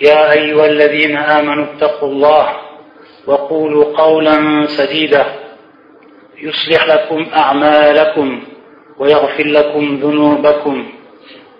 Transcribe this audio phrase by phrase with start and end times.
[0.00, 2.48] يا أيها الذين آمنوا اتقوا الله
[3.26, 5.26] وقولوا قولا سديدا
[6.42, 8.42] يصلح لكم أعمالكم
[8.98, 10.92] ويغفر لكم ذنوبكم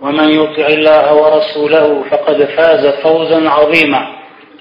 [0.01, 4.13] ومن يطع الله ورسوله فقد فاز فوزا عظيما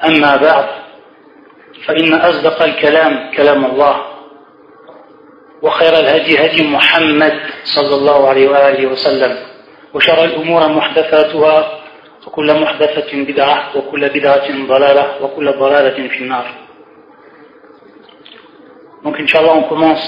[0.03, 0.65] أما بعد
[1.85, 4.01] فإن أصدق الكلام كلام الله
[5.61, 9.37] وخير الهدي هدي محمد صلى الله عليه وآله وسلم
[9.93, 11.80] وشر الأمور محدثاتها
[12.26, 16.46] وكل محدثة بدعة وكل بدعة ضلالة وكل ضلالة في النار
[19.04, 20.04] Donc, Inch'Allah, on commence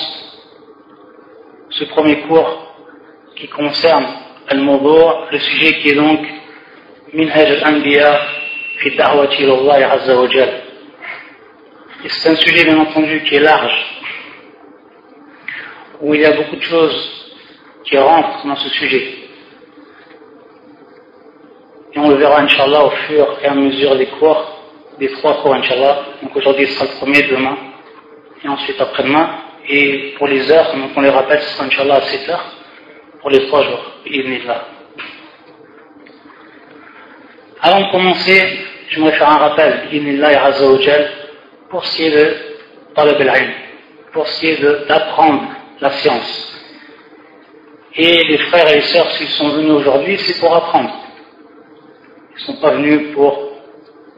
[1.71, 2.75] ce premier cours
[3.37, 4.07] qui concerne
[4.49, 6.27] Al-Mawdu', le sujet qui est donc
[7.13, 8.21] Minhaj al-Anbiya
[8.79, 10.63] fi da'wati Allah Azza wa Jal.
[12.05, 13.85] Et c'est un sujet, bien entendu, qui est large,
[16.01, 17.31] où il y a beaucoup de choses
[17.85, 19.22] qui rentrent dans ce sujet.
[21.96, 24.60] Et on le verra, Inch'Allah, au fur et à mesure des cours,
[25.00, 26.06] des trois cours, Inch'Allah.
[26.22, 27.58] Donc aujourd'hui, ce sera le premier, demain,
[28.44, 29.30] et ensuite après-demain.
[29.70, 32.46] Et pour les heures, donc on les rappelle, ce sera Inch'Allah à 7 heures,
[33.22, 33.92] pour les trois jours,
[34.46, 34.66] là.
[37.62, 38.60] Avant de commencer,
[38.90, 41.12] j'aimerais faire un rappel, Ibnillah Azzawajal,
[41.70, 42.36] pour ce qui est de
[42.94, 43.54] Talab al
[44.12, 45.48] pour ce qui est d'apprendre
[45.82, 46.50] la science.
[47.96, 51.03] Et les frères et les sœurs, s'ils sont venus aujourd'hui, c'est pour apprendre.
[52.36, 53.52] Ils ne sont pas venus pour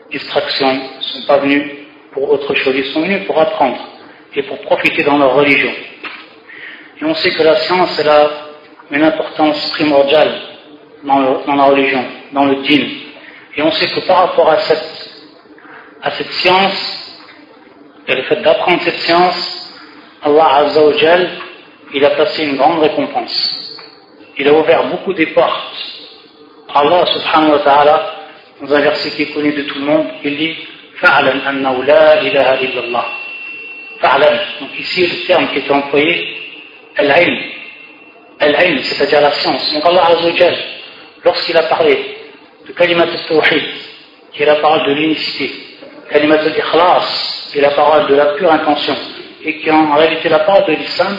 [0.09, 1.71] distraction, ils ne sont pas venus
[2.11, 3.77] pour autre chose, ils sont venus pour apprendre
[4.33, 5.71] et pour profiter dans leur religion.
[7.01, 8.29] Et on sait que la science, elle a
[8.91, 10.41] une importance primordiale
[11.03, 11.19] dans,
[11.55, 12.89] la religion, dans le dîme.
[13.57, 17.21] Et on sait que par rapport à cette, science,
[18.07, 19.73] et le fait d'apprendre cette science,
[20.21, 21.29] Allah Azzawajal,
[21.93, 23.77] il a placé une grande récompense.
[24.37, 25.94] Il a ouvert beaucoup des portes.
[26.75, 28.15] Allah subhanahu wa ta'ala,
[28.61, 30.55] dans un verset qui est connu de tout le monde, il dit
[30.97, 33.05] Fa'alam annahu la ilaha illallah.
[34.59, 36.37] Donc ici, le terme qui est employé,
[36.97, 37.39] al-ilm.
[38.41, 39.73] Al-ilm, c'est-à-dire la science.
[39.73, 40.57] Donc Allah Azzawajal,
[41.23, 42.17] lorsqu'il a parlé
[42.67, 43.63] de kalimat al-tawhid,
[44.33, 45.51] qui est la parole de l'unicité,
[46.11, 48.97] kalimat al-ikhlas, qui est la parole de la pure intention,
[49.45, 51.17] et qui est en réalité la parole de l'islam,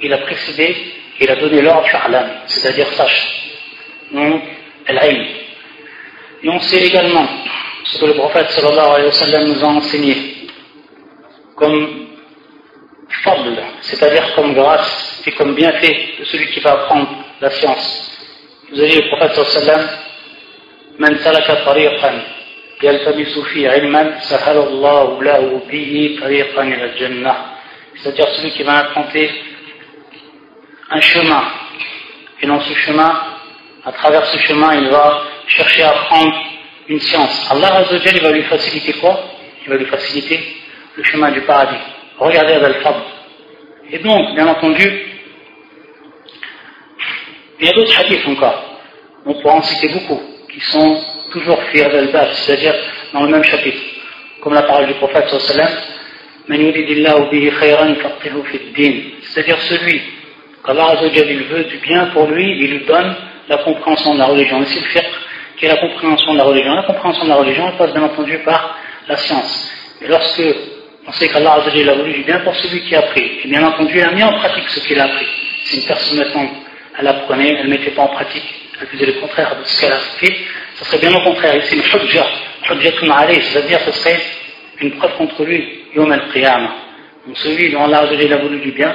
[0.00, 0.74] il a précédé,
[1.20, 3.37] il a donné l'ordre fa'alam, c'est-à-dire sache
[4.11, 4.41] Donc,
[4.87, 5.25] al-ilm.
[6.43, 7.27] Et on sait également
[7.85, 10.17] ce que le prophète sallallahu alayhi wa sallam nous a enseigné
[11.55, 12.07] comme
[13.23, 18.11] fable, c'est-à-dire comme grâce et comme bienfait de celui qui va apprendre la science.
[18.71, 20.03] Vous avez le prophète sallallahu alayhi wa sallam
[20.99, 22.23] من سلك طريقا
[22.83, 27.33] يلتمس فيه علما سهل الله له به طريقا إلى الجنة
[27.95, 29.29] c'est-à-dire celui qui va emprunter
[30.89, 31.43] un chemin
[32.41, 33.11] et dans ce chemin
[33.84, 36.34] à travers ce chemin il va chercher à apprendre
[36.88, 37.50] une science.
[37.50, 39.20] Allah Azzawajal il va lui faciliter quoi?
[39.64, 40.40] Il va lui faciliter
[40.96, 41.76] le chemin du paradis.
[42.18, 43.00] Regardez Al-Fadl
[43.90, 45.06] et donc bien entendu
[47.60, 48.64] il y a d'autres hadiths encore.
[49.26, 50.20] On pourra en citer beaucoup
[50.52, 51.00] qui sont
[51.32, 52.74] toujours fiers d'Al-Bab, c'est-à-dire
[53.12, 53.78] dans le même chapitre,
[54.40, 55.28] comme la parole du prophète
[59.22, 60.02] c'est-à-dire celui
[60.64, 63.14] qu'Allah il veut du bien pour lui, il lui donne
[63.48, 64.62] la compréhension de la religion.
[64.62, 65.06] Ici, le fiqh,
[65.56, 66.74] qui est la compréhension de la religion.
[66.74, 68.78] La compréhension de la religion passe bien entendu par
[69.08, 69.70] la science.
[70.00, 70.42] Et lorsque
[71.06, 73.96] on sait qu'Allah a voulu du bien pour celui qui a appris, et bien entendu,
[73.96, 75.26] il a mis en pratique ce qu'il a appris.
[75.64, 76.50] Si une personne maintenant,
[76.98, 78.44] elle apprenait, elle ne mettait pas en pratique,
[78.80, 80.36] elle faisait le contraire de ce qu'elle a fait,
[80.76, 81.56] ce serait bien au contraire.
[81.56, 82.26] Ici, le hujja,
[82.68, 84.20] c'est-à-dire ce serait
[84.80, 86.74] une preuve contre lui, yom al-qiyamah.
[87.26, 88.94] Donc celui dont Allah a voulu du bien,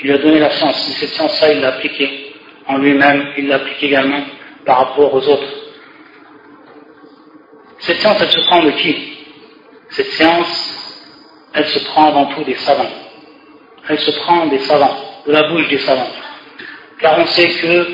[0.00, 0.86] il lui a donné la science.
[0.88, 2.23] Mais cette science-là, il l'a appliquée
[2.66, 4.22] en lui-même, il l'a appliquée également
[4.64, 5.54] par rapport aux autres.
[7.80, 9.18] Cette science, elle se prend de qui?
[9.90, 11.02] Cette science,
[11.52, 12.90] elle se prend avant tout des savants.
[13.88, 14.96] Elle se prend des savants,
[15.26, 16.10] de la bouche des savants.
[16.98, 17.86] Car on sait que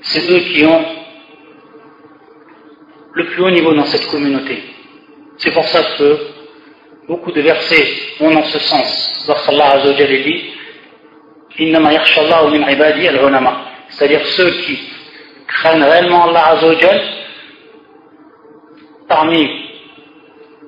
[0.00, 0.84] c'est eux qui ont
[3.12, 4.62] le plus haut niveau dans cette communauté.
[5.36, 6.18] C'est pour ça que
[7.06, 7.86] beaucoup de versets
[8.18, 9.24] vont dans ce sens.
[9.28, 10.54] Lorsqu'Allah Azzawajal dit
[13.96, 14.78] c'est-à-dire ceux qui
[15.46, 17.02] craignent réellement Allah Azzawajal
[19.08, 19.48] parmi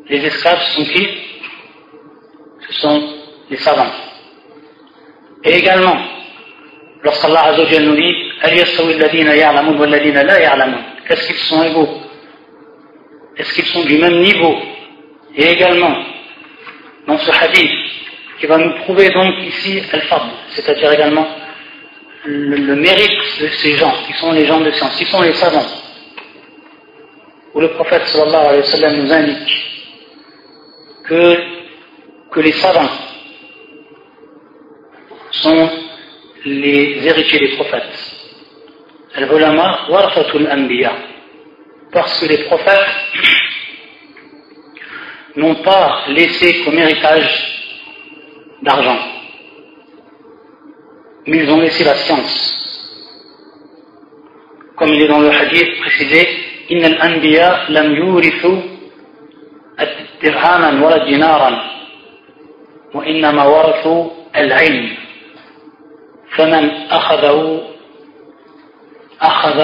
[0.08, 1.08] les esclaves sont qui?
[2.68, 3.02] Ce sont
[3.50, 3.90] les savants.
[5.44, 5.96] Et également,
[7.02, 8.14] lorsqu'Allah Azzawajal nous dit
[11.08, 11.88] Qu'est-ce qu'ils sont égaux?
[13.36, 14.56] Est-ce qu'ils sont du même niveau?
[15.34, 15.96] Et également,
[17.06, 17.70] dans ce hadith,
[18.38, 21.26] qui va nous prouver donc ici al-fadl, c'est-à-dire également
[22.26, 25.66] le, mérite de ces gens, qui sont les gens de science, qui sont les savants,
[27.54, 29.66] où le prophète sallallahu alayhi wa sallam nous indique
[31.04, 32.90] que, les savants
[35.30, 35.70] sont
[36.44, 38.14] les héritiers des prophètes.
[39.14, 39.86] Al-ulama.
[41.92, 42.86] Parce que les prophètes
[45.36, 47.72] n'ont pas laissé comme héritage
[48.60, 49.15] d'argent
[51.27, 52.57] Mais ils ont laissé la science.
[54.75, 56.27] Comme il est dans le hadith précisé,
[56.71, 58.61] إن الأنبياء لم يورثوا
[60.23, 61.71] درهاما ولا دينارا
[62.93, 64.95] وإنما ورثوا العلم
[66.35, 67.61] فمن أخذه
[69.21, 69.59] أخذ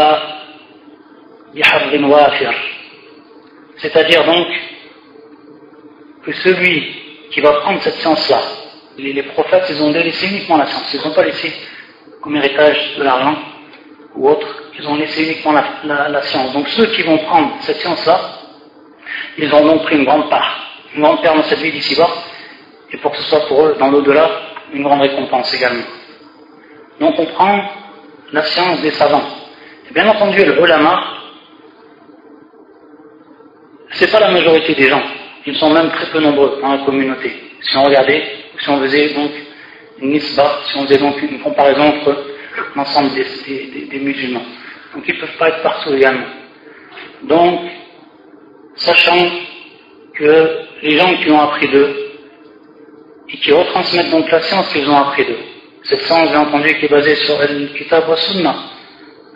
[1.56, 2.56] بحظ وافر
[3.77, 4.48] C'est-à-dire donc
[6.25, 6.95] que celui
[7.30, 8.42] qui va prendre cette science-là,
[8.99, 10.93] les, prophètes, ils ont laissé uniquement la science.
[10.94, 11.53] Ils n'ont pas laissé
[12.21, 13.37] comme héritage de l'argent
[14.15, 14.47] ou autre.
[14.79, 15.53] Ils ont laissé uniquement
[15.85, 16.53] la, science.
[16.53, 18.21] Donc ceux qui vont prendre cette science-là,
[19.39, 22.09] ils ont donc pris une grande part, une grande part dans cette vie d'ici-bas,
[22.91, 24.31] et pour que ce soit pour eux, dans l'au-delà,
[24.73, 25.85] une grande récompense également.
[27.00, 27.62] Donc on prend
[28.33, 29.25] la science des savants.
[29.91, 31.03] Et bien entendu, le ulama,
[33.93, 35.03] c'est pas la majorité des gens.
[35.44, 37.33] Ils sont même très peu nombreux dans la communauté.
[37.61, 39.31] Si on regardait si on faisait donc
[39.99, 42.25] une nisba, si on faisait donc une comparaison entre
[42.76, 44.44] l'ensemble des, musulmans.
[44.94, 46.26] Donc ils ne peuvent pas être partout également.
[47.25, 47.61] Donc,
[48.76, 49.31] sachant
[50.14, 50.49] que
[50.82, 51.97] les gens qui ont appris d'eux,
[53.29, 55.38] et qui retransmettent donc la science qu'ils ont appris d'eux,
[55.85, 58.56] cette science, bien entendu, qui est basée sur le kitab wa sunnah,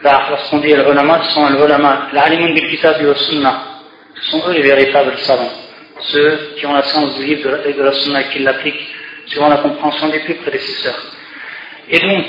[0.02, 3.62] car lorsqu'on dit al-ulama, ce sont al-ulama, l'alimun bil kitab wa sunnah,
[4.14, 5.52] ce sont eux les véritables savants,
[6.00, 8.95] ceux qui ont la science du livre et de la sunna et qui l'appliquent
[9.26, 11.02] suivant la compréhension des plus prédécesseurs.
[11.90, 12.24] Et donc,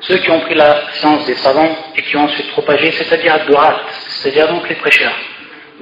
[0.00, 3.80] ceux qui ont pris la science des savants et qui ont ensuite propagé, c'est-à-dire Abdurat,
[3.90, 5.14] c'est-à-dire donc les prêcheurs.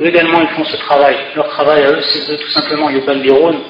[0.00, 1.16] Eux également, ils font ce travail.
[1.34, 3.60] Leur travail à eux, c'est tout simplement Yubalbiroun,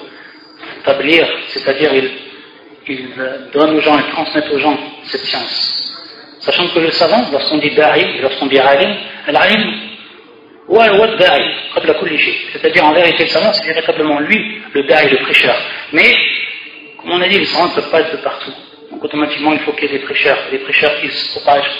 [0.84, 2.10] tablir, c'est-à-dire ils,
[2.86, 3.08] ils
[3.52, 5.74] donnent aux gens, ils transmettent aux gens cette science.
[6.40, 8.96] Sachant que le savant, lorsqu'on dit Da'i, lorsqu'on dit Alim,
[12.52, 15.56] c'est-à-dire en vérité le savant c'est véritablement lui le da'i, le prêcheur.
[15.92, 16.14] Mais
[16.98, 18.52] comme on a dit les savants ne peuvent pas être de partout.
[18.90, 20.38] Donc automatiquement il faut qu'il y ait des prêcheurs.
[20.50, 21.72] Des prêcheurs qui se propagent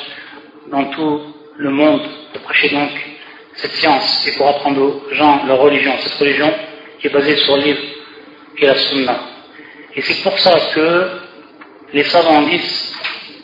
[0.71, 2.01] dans tout le monde
[2.33, 2.91] pour prêcher donc
[3.57, 5.93] cette science et pour apprendre aux gens leur religion.
[5.99, 6.53] Cette religion
[6.99, 7.81] qui est basée sur le livre
[8.57, 9.21] qui est la sunna.
[9.95, 11.11] Et c'est pour ça que
[11.93, 12.95] les savants disent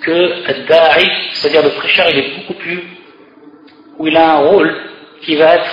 [0.00, 2.83] que le da'i c'est-à-dire le prêcheur il est beaucoup plus
[3.99, 4.94] où il a un rôle
[5.25, 5.71] qui va être,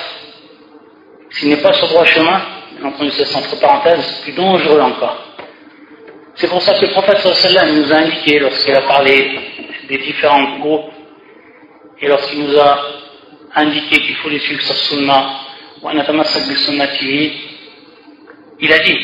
[1.31, 2.41] s'il n'est pas sur droit chemin,
[2.84, 5.17] entendu c'est entre parenthèses, plus dangereux encore.
[6.36, 9.39] C'est pour ça que le prophète sallam nous a indiqué, lorsqu'il a parlé
[9.88, 10.91] des différents groupes,
[12.00, 12.79] et lorsqu'il nous a
[13.55, 15.29] indiqué qu'il faut les suivre sur sunna,
[18.63, 19.00] il a dit,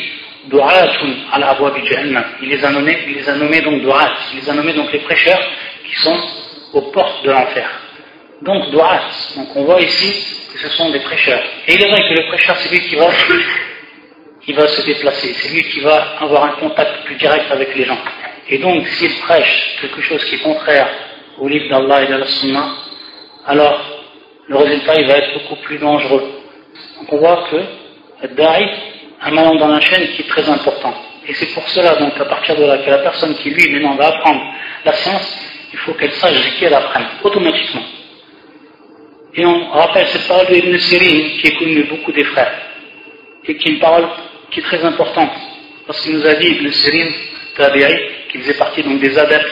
[2.42, 4.92] il les a nommés, il les a nommés donc du'at, il les a nommés donc
[4.92, 5.42] les prêcheurs
[5.86, 6.18] qui sont
[6.74, 7.70] aux portes de l'enfer.
[8.41, 9.01] Donc du'at,
[9.36, 11.44] donc on voit ici ce sont des prêcheurs.
[11.67, 13.10] Et il est vrai que le prêcheur, c'est lui qui va,
[14.41, 17.86] qui va se déplacer, c'est lui qui va avoir un contact plus direct avec les
[17.86, 17.98] gens.
[18.50, 20.88] Et donc, s'il prêche quelque chose qui est contraire
[21.38, 22.70] au livre d'Allah et de la Sunna,
[23.46, 23.79] alors
[24.48, 26.24] le résultat il va être beaucoup plus dangereux.
[27.00, 30.94] Donc on voit que a un moment dans la chaîne qui est très important.
[31.27, 33.96] Et c'est pour cela, donc, à partir de là, que la personne qui, lui, maintenant,
[33.96, 34.41] va apprendre
[34.86, 35.38] la science,
[35.74, 37.82] il faut qu'elle sache qu'elle apprenne, automatiquement.
[39.38, 42.53] Et on rappelle cette parole d'Ibn Sirin qui est connue beaucoup des frères
[43.46, 44.08] et qui est une parole
[44.51, 45.32] qui est très importante
[45.86, 47.10] parce qu'il nous a dit Ibn Sirin,
[47.56, 47.86] Tabi'i,
[48.29, 49.48] qui faisait partie donc des adeptes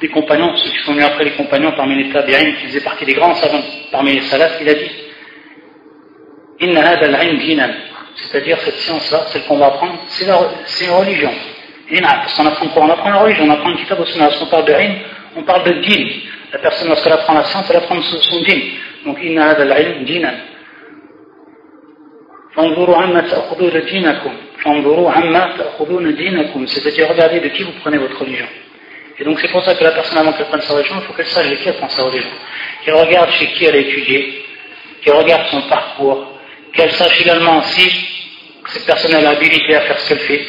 [0.00, 3.06] des compagnons, ceux qui sont venus après les compagnons parmi les Tabi'in, qui faisaient partie
[3.06, 4.90] des grands savants parmi les salafs, il a dit
[8.16, 11.30] c'est-à-dire cette science-là, celle qu'on va apprendre, c'est une religion.
[12.02, 12.84] Parce qu'on apprend quoi?
[12.84, 14.94] On apprend la religion, on apprend le kitab au Lorsqu'on parle de ilm,
[15.36, 16.08] on parle de din.
[16.52, 18.60] La personne, lorsqu'elle apprend la science, elle apprend son din.
[19.04, 20.34] Donc, inna hada al-ilm dinan.
[26.66, 28.46] C'est-à-dire, regardez de qui vous prenez votre religion.
[29.18, 31.12] Et donc, c'est pour ça que la personne, avant qu'elle prenne sa religion, il faut
[31.12, 32.30] qu'elle sache de qui elle prend sa religion.
[32.84, 34.44] Qu'elle regarde chez qui elle a étudié,
[35.02, 36.38] qu'elle regarde son parcours,
[36.72, 37.90] qu'elle sache également si
[38.66, 40.46] cette personne a l'habilité à faire ce qu'elle fait,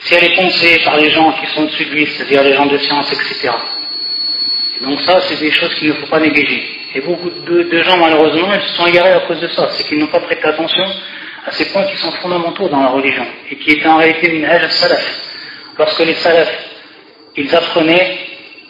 [0.00, 2.66] si elle est conseillée par les gens qui sont au-dessus de lui, c'est-à-dire les gens
[2.66, 3.50] de science, etc.
[4.82, 6.62] Donc ça, c'est des choses qu'il ne faut pas négliger.
[6.94, 9.68] Et beaucoup de, gens, malheureusement, ils se sont égarés à cause de ça.
[9.70, 10.84] C'est qu'ils n'ont pas prêté attention
[11.46, 14.44] à ces points qui sont fondamentaux dans la religion et qui étaient en réalité une
[14.44, 15.04] al salaf.
[15.78, 16.68] Lorsque les salafs,
[17.36, 18.18] ils apprenaient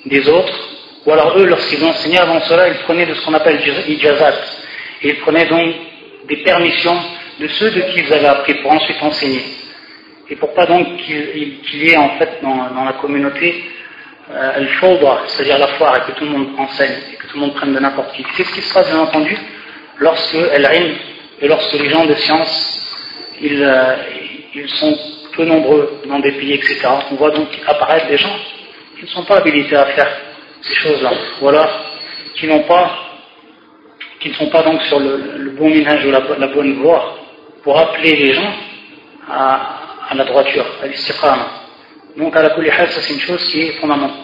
[0.07, 0.69] des autres,
[1.07, 4.35] ou alors eux, lorsqu'ils enseignaient avant cela, ils prenaient de ce qu'on appelle ijazat.
[5.03, 5.75] Et ils prenaient donc
[6.29, 6.97] des permissions
[7.41, 9.43] de ceux de qui ils avaient appris pour ensuite enseigner.
[10.31, 13.65] Et pour pas donc qu'il y ait en fait dans, la communauté
[14.35, 17.41] euh, le c'est-à-dire la foire, et que tout le monde enseigne, et que tout le
[17.41, 18.25] monde prenne de n'importe qui.
[18.37, 19.37] Qu'est-ce qui se passe bien entendu
[19.99, 20.97] lorsque rime
[21.41, 22.79] et lorsque les gens de science,
[23.41, 23.97] ils, euh,
[24.55, 24.97] ils sont
[25.35, 26.81] peu nombreux dans des pays, etc.
[27.11, 28.37] On voit donc apparaître des gens
[28.97, 30.09] qui ne sont pas habilités à faire
[30.63, 31.71] ces choses-là, ou alors
[32.37, 32.91] qui n'ont pas
[34.21, 37.19] qui ne sont pas donc sur le, bon ménage ou la, bonne voie
[37.65, 38.53] pour appeler les gens
[39.29, 41.47] à, la droiture, à l'istiqama.
[42.17, 44.22] Donc à la kulihal, ça c'est une chose qui est fondamentale.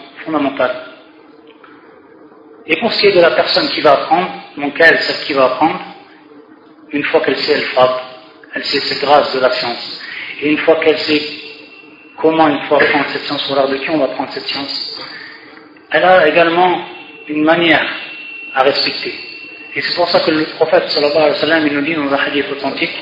[2.67, 5.33] Et pour ce qui est de la personne qui va apprendre, donc elle, celle qui
[5.33, 5.79] va apprendre,
[6.91, 8.01] une fois qu'elle sait, elle frappe,
[8.53, 10.01] elle sait c'est grâce de la science.
[10.41, 11.21] Et une fois qu'elle sait
[12.17, 15.01] comment il faut apprendre cette science, ou alors de qui on va apprendre cette science,
[15.91, 16.85] elle a également
[17.27, 17.85] une manière
[18.53, 19.13] à respecter.
[19.75, 22.11] Et c'est pour ça que le prophète sallallahu alayhi wa sallam il nous dit dans
[22.11, 22.95] un hadith authentique.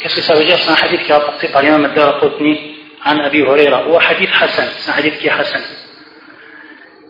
[0.00, 0.58] Qu'est-ce que ça veut dire?
[0.58, 2.67] C'est un hadith qui est rapporté par l'imam al-Darqutni
[3.04, 4.68] Hassan.
[4.78, 5.62] C'est un hadith qui est Hassan.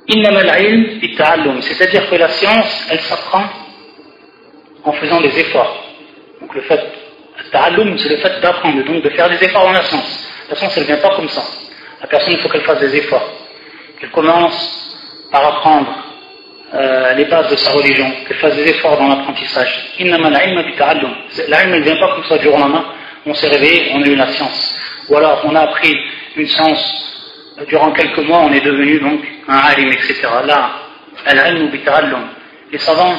[0.08, 1.62] Innama al-ilm bita'allum.
[1.62, 3.44] C'est-à-dire que la science, elle s'apprend
[4.84, 5.84] en faisant des efforts.
[6.40, 6.80] Donc le fait,
[7.52, 10.28] ta'allum, c'est le fait d'apprendre, donc de faire des efforts dans la science.
[10.48, 11.42] La science, elle vient pas comme ça.
[12.00, 13.28] La personne, il faut qu'elle fasse des efforts.
[14.00, 14.96] Qu'elle commence
[15.30, 16.04] par apprendre
[16.74, 19.94] euh, les bases de sa religion, qu'elle fasse des efforts dans l'apprentissage.
[19.98, 21.14] Innama l'ilma bita'allum.
[21.48, 22.84] L'ilm ne vient pas comme ça du jour lendemain.
[23.26, 24.67] On s'est réveillé, on a eu la science.
[25.08, 25.94] Ou alors on a appris
[26.36, 27.08] une science
[27.68, 30.28] durant quelques mois, on est devenu donc un alim, etc.
[30.46, 30.70] Là,
[31.72, 32.28] bita'allum.
[32.70, 33.14] Les savants,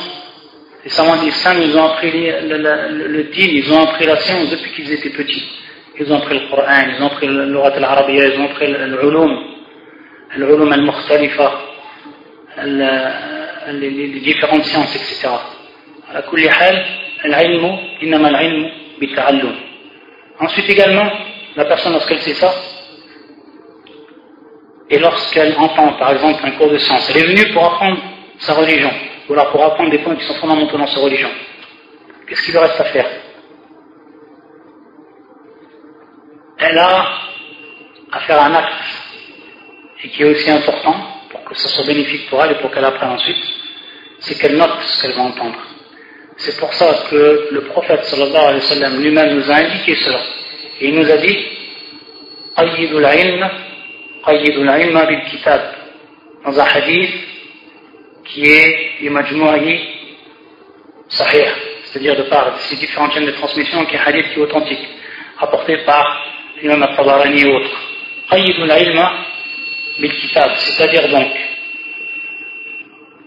[0.83, 4.71] les savants d'Islam, ils ont appris le, le, din, ils ont appris la science depuis
[4.71, 5.45] qu'ils étaient petits.
[5.99, 9.43] Ils ont appris le Coran, ils ont appris l'orat al-arabiyya, ils ont appris l'ulum,
[10.37, 11.51] l'ulum al-mukhtalifa
[13.71, 15.29] les différentes sciences, etc.
[20.39, 21.11] Ensuite également,
[21.55, 22.53] la personne lorsqu'elle sait ça,
[24.89, 28.01] et lorsqu'elle entend par exemple un cours de science, elle est venue pour apprendre
[28.39, 28.91] sa religion,
[29.27, 31.29] ou alors pour apprendre des points qui sont fondamentaux dans sa religion.
[32.27, 33.09] Qu'est-ce qu'il lui reste à faire?
[36.59, 37.07] Elle a
[38.11, 38.73] à faire un acte,
[40.03, 40.95] et qui est aussi important,
[41.47, 43.37] que ce soit bénéfique pour elle et pour qu'elle apprenne ensuite,
[44.19, 45.59] c'est qu'elle note ce qu'elle va entendre.
[46.37, 50.19] C'est pour ça que le prophète sallallahu alayhi wa sallam lui-même nous a indiqué cela.
[50.81, 51.37] Et il nous a dit
[52.55, 53.49] Qayyidul ilm,
[54.25, 55.61] qayyidul ilma bil kitab.
[56.45, 57.13] Dans un hadith
[58.25, 59.79] qui est Imajmu'ahi
[61.09, 61.47] Sahih,
[61.85, 64.87] c'est-à-dire de par ces différentes chaînes de transmission, qui est un hadith qui est authentique,
[65.37, 66.25] rapporté par
[66.61, 67.81] l'imam al-Tabarani et autres.
[68.29, 69.25] Qayyidul ilma
[70.55, 71.31] c'est-à-dire donc,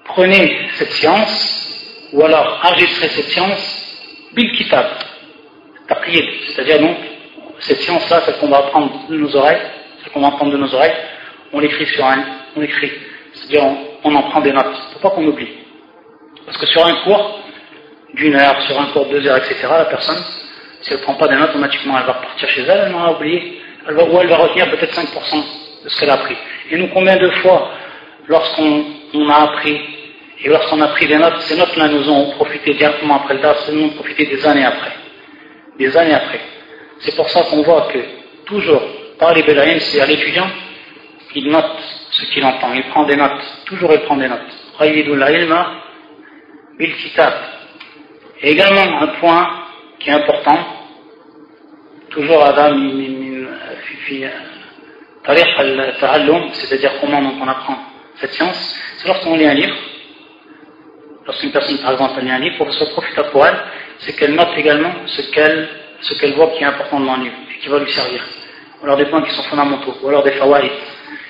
[0.05, 4.87] prenez cette science, ou alors enregistrez cette science, bil kitab,
[5.87, 6.97] c'est-à-dire donc,
[7.63, 9.61] cette science-là, celle qu'on va apprendre de nos oreilles,
[10.03, 10.95] celle qu'on va apprendre de nos oreilles,
[11.53, 12.25] on l'écrit sur un,
[12.57, 12.91] on écrit,
[13.35, 13.65] c'est-à-dire
[14.05, 15.49] on, en prend des notes, pour pas qu'on oublie.
[16.45, 17.41] Parce que sur un cours
[18.15, 20.19] d'une heure, sur un cours de deux heures, etc., la personne,
[20.81, 23.13] si elle ne prend pas des notes, automatiquement elle va repartir chez elle, elle va
[23.13, 25.45] oublié, ou elle va retenir peut-être 5%
[25.85, 26.37] de ce qu'elle a appris.
[26.71, 27.71] Et nous, combien de fois,
[28.27, 29.81] lorsqu'on a appris,
[30.45, 33.71] et lorsqu'on a pris des notes, ces notes-là nous ont profité directement après le DAF,
[33.71, 34.93] nous ont profité des années après.
[35.79, 36.41] Des années après.
[37.03, 37.99] C'est pour ça qu'on voit que,
[38.47, 38.83] toujours,
[39.19, 39.45] par les
[39.81, 40.49] c'est à l'étudiant,
[41.35, 41.79] il note
[42.11, 44.41] ce qu'il entend, il prend des notes, toujours il prend des notes.
[48.43, 49.51] Et également, un point
[49.99, 50.59] qui est important,
[52.11, 52.77] toujours Adam
[56.53, 57.79] c'est-à-dire comment on apprend
[58.17, 59.77] cette science, c'est lorsqu'on lit un livre,
[61.27, 63.57] lorsqu'une personne par exemple lit un livre, pour que ce soit profitable pour elle,
[63.99, 65.69] c'est qu'elle note également ce qu'elle
[66.03, 68.23] ce qu'elle voit qui est important le livre et qui va lui servir.
[68.81, 70.71] Ou alors des points qui sont fondamentaux, ou alors des fawaïd.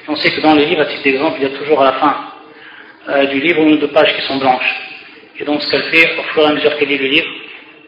[0.08, 1.92] on sait que dans les livres, à titre d'exemple, il y a toujours à la
[1.92, 2.16] fin
[3.10, 4.80] euh, du livre une ou deux pages qui sont blanches.
[5.38, 7.28] Et donc ce qu'elle fait, au fur et à mesure qu'elle lit le livre,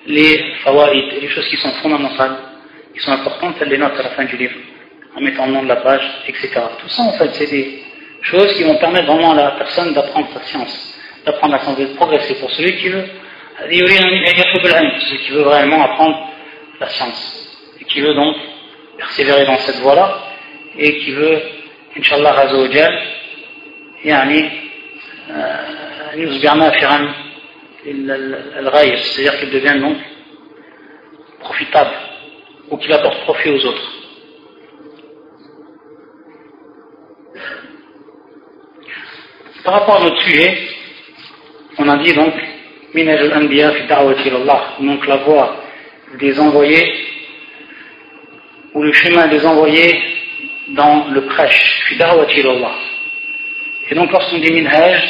[0.07, 2.37] les fawaïd, les choses qui sont fondamentales,
[2.93, 4.55] qui sont importantes, elle les note à la fin du livre,
[5.17, 6.50] en mettant le nom de la page, etc.
[6.79, 7.83] Tout ça, en fait, c'est des
[8.21, 11.87] choses qui vont permettre vraiment à la personne d'apprendre sa science, d'apprendre la science, de
[11.95, 12.35] progresser.
[12.35, 13.05] Pour celui qui veut,
[13.62, 16.34] celui qui veut vraiment apprendre
[16.84, 17.22] la science,
[17.80, 18.36] et qui veut donc
[18.98, 20.20] persévérer dans cette voie-là,
[20.78, 21.42] et qui veut,
[21.98, 22.94] Inch'Allah Azzawajal,
[24.06, 24.50] يعني
[26.13, 27.13] يصبح نافعا
[27.84, 29.98] c'est-à-dire qu'il devient donc
[31.39, 31.92] profitable
[32.70, 33.92] ou qu'il apporte profit aux autres.
[39.63, 40.58] Par rapport à notre sujet,
[41.78, 42.34] on a dit donc
[42.94, 45.56] Minaj al-Anbiya fi da'wati Allah, donc la voie
[46.18, 46.92] des envoyés
[48.75, 50.02] ou le chemin des envoyés
[50.68, 51.94] dans le prêche.
[53.90, 55.02] Et donc lorsqu'on dit minhaj,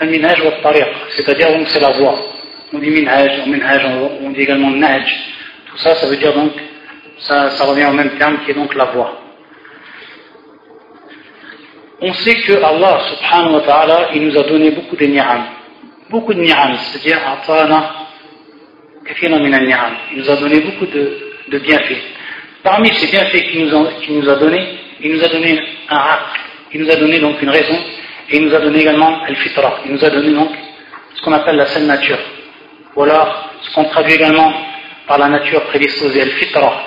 [0.00, 2.18] un minhaj wa tariq, c'est-à-dire donc c'est la voie.
[2.72, 3.82] On dit minhaj, on minhaj,
[4.22, 5.04] on dit également naj.
[5.70, 6.52] Tout ça, ça veut dire donc,
[7.18, 9.20] ça, revient au même terme qui est donc la voie.
[12.00, 15.44] On sait que Allah subhanahu wa ta'ala, il nous a donné beaucoup de ni'am.
[16.10, 18.07] Beaucoup de ni'am, c'est-à-dire atana.
[19.10, 22.02] Il nous a donné beaucoup de, bienfaits.
[22.62, 24.66] Parmi ces bienfaits qu'il nous, qu a donné,
[25.00, 26.40] il nous a donné un aql,
[26.72, 27.78] il nous a donné donc une raison
[28.30, 29.80] et il nous a donné également al-fitra.
[29.86, 30.50] Il nous a donné donc
[31.14, 32.18] ce qu'on appelle la saine nature.
[32.96, 34.52] Ou alors, ce qu'on traduit également
[35.06, 36.82] par la nature prédisposée, al-fitra.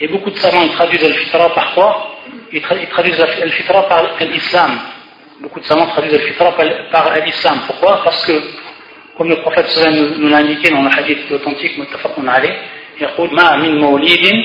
[0.00, 2.18] Et beaucoup de savants traduisent al-fitra par quoi?
[2.52, 4.78] Ils traduisent al-fitra par l'islam.
[5.40, 6.54] Beaucoup de savants traduisent al-fitra
[6.92, 7.60] par l'islam.
[7.66, 8.00] Pourquoi?
[8.04, 8.32] Parce que,
[9.16, 9.66] comme le prophète
[10.18, 12.54] nous l'a indiqué dans le hadith authentique, muttafaqun alayh,
[13.00, 14.44] يقول ما من مولد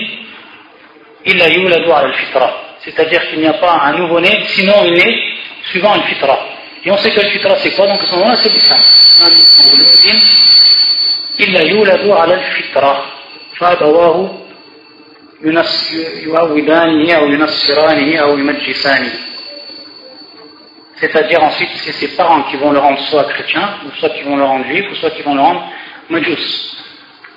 [1.27, 5.19] إلا يولد على الفطرة c'est-à-dire qu'il n'y a pas un nouveau-né, sinon il est
[5.63, 6.39] suivant une fitra.
[6.85, 8.79] Et on sait que le fitra c'est quoi Donc à ce moment-là c'est l'islam.
[11.39, 13.05] إلا يولد على الفطرة
[13.55, 14.29] فأبواه
[16.25, 19.11] يعودانه أو ينصرانه أو يمجسانه
[20.98, 24.36] c'est-à-dire ensuite c'est ses parents qui vont le rendre soit chrétien, ou soit qui vont
[24.36, 25.68] le rendre juif, ou soit qui vont le rendre
[26.08, 26.76] majus,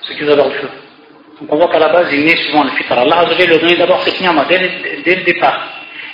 [0.01, 0.69] ceux qui adorent le feu.
[1.41, 3.01] Donc on voit qu'à la base il naît souvent le fitra.
[3.01, 4.59] Allah a lui a donné d'abord cette ni'ma dès,
[5.05, 5.67] dès le départ.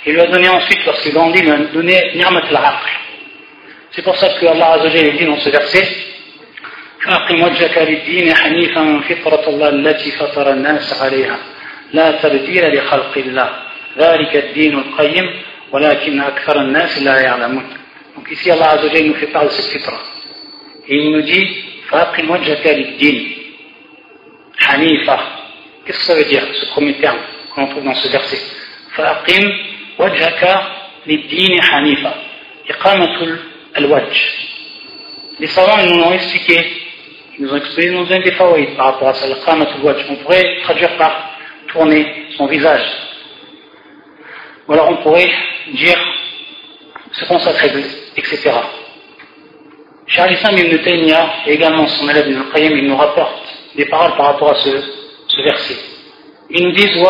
[0.06, 2.90] Il lui a donné ensuite, lorsqu'il grandit, il lui a donné ni'mat al-aql.
[3.92, 5.86] C'est pour ça que Allah a dit dans ce verset
[7.04, 11.38] فأقم وجهك للدين حنيفا فطرة الله التي فطر الناس عليها
[11.92, 13.50] لا تبديل لخلق الله
[13.98, 15.30] ذلك الدين القيم
[15.72, 17.64] ولكن أكثر الناس لا يعلمون
[18.16, 19.98] Donc ici Allah Azzawajal nous fait part de cette fitra.
[20.88, 21.48] Et il nous dit
[21.90, 23.36] فأقم وجهك للدين
[24.58, 25.18] حنيفا
[25.84, 27.18] Qu'est-ce que ça veut dire ce premier terme
[27.54, 28.40] qu'on trouve dans ce verset
[28.96, 29.52] فأقم
[29.98, 30.62] وجهك
[31.06, 32.14] للدين حنيفا
[32.70, 33.38] إقامة
[33.78, 34.20] الوجه
[35.40, 36.84] Les savants nous l'ont expliqué
[37.38, 40.14] Ils nous ont expliqué, ils nous ont donné des fawaïd par rapport à ça, On
[40.16, 41.30] pourrait traduire par
[41.68, 42.84] tourner son visage.
[44.69, 45.31] ou alors on pourrait
[45.73, 45.97] dire
[47.11, 47.71] se consacrer,
[48.15, 48.51] etc.
[50.05, 53.41] Charles Islam ibn Taymiyyah et également son élève Ibn Qayyim, il nous rapporte
[53.75, 54.69] des paroles par rapport à ce,
[55.43, 55.75] verset.
[56.51, 57.03] Ils nous disent,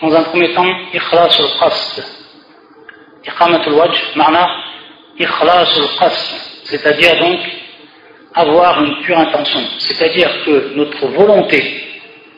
[0.00, 2.04] dans un premier temps, ikhlas al-qasd.
[3.24, 4.48] Iqamat al-wajh, ma'na,
[5.18, 6.62] ikhlas al-qasd.
[6.64, 7.40] C'est-à-dire donc,
[8.34, 9.60] avoir une pure intention.
[9.78, 11.84] C'est-à-dire que notre volonté,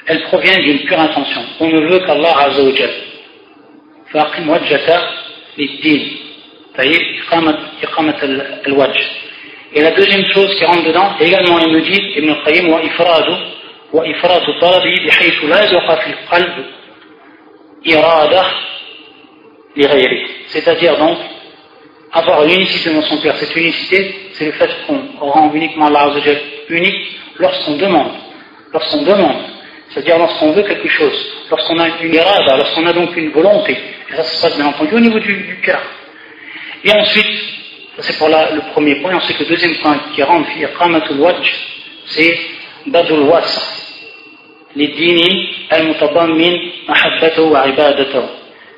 [0.07, 1.43] elle provient d'une pure intention.
[1.61, 3.14] On ne veut qu'Allah Azzawajal.
[4.14, 5.10] فأقم وجهك
[5.58, 6.18] للدين
[6.78, 8.18] طيب إقامة إقامة
[8.68, 9.06] الوجه
[9.72, 13.38] Et la deuxième chose qui rentre dedans, également il me dit, Ibn Qayyim, وإفراد
[13.94, 16.66] وإفراد طلبه بحيث لا يوقع في القلب
[17.88, 18.44] إرادة
[19.78, 20.28] لغيره.
[20.48, 21.18] C'est-à-dire donc,
[22.12, 23.36] avoir l'unicité dans son cœur.
[23.36, 26.12] Cette unicité, c'est le fait qu'on rend uniquement Allah
[26.70, 28.12] unique lorsqu'on demande.
[28.74, 29.38] Lorsqu'on demande,
[29.95, 33.79] c'est-à-dire lorsqu'on veut quelque chose, lorsqu'on a une irada, lorsqu'on a donc une volonté.
[34.11, 35.81] Et ça, se passe bien entendu au niveau du, cœur.
[36.85, 37.41] Et ensuite,
[38.01, 41.55] c'est pour la, le premier point, ensuite le deuxième point qui rentre, iqamatul wajh,
[42.07, 42.39] c'est
[42.87, 43.63] badul wasa.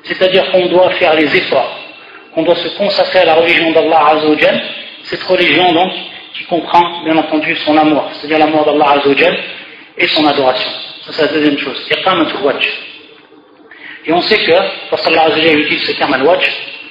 [0.03, 1.87] C'est-à-dire qu'on doit faire les efforts
[2.37, 4.61] on doit se consacrer à la religion d'Allah Azzawajal,
[5.03, 5.91] cette religion donc
[6.35, 9.37] qui comprend bien entendu son amour, c'est-à-dire l'amour d'Allah Azzawajal
[9.97, 10.69] et son adoration.
[11.07, 11.89] Ça c'est la deuxième chose.
[12.43, 12.67] wajh.
[14.05, 14.51] Et on sait que
[14.91, 16.49] lorsqu'Allah Azzawajal utilise ce terme al-wajh,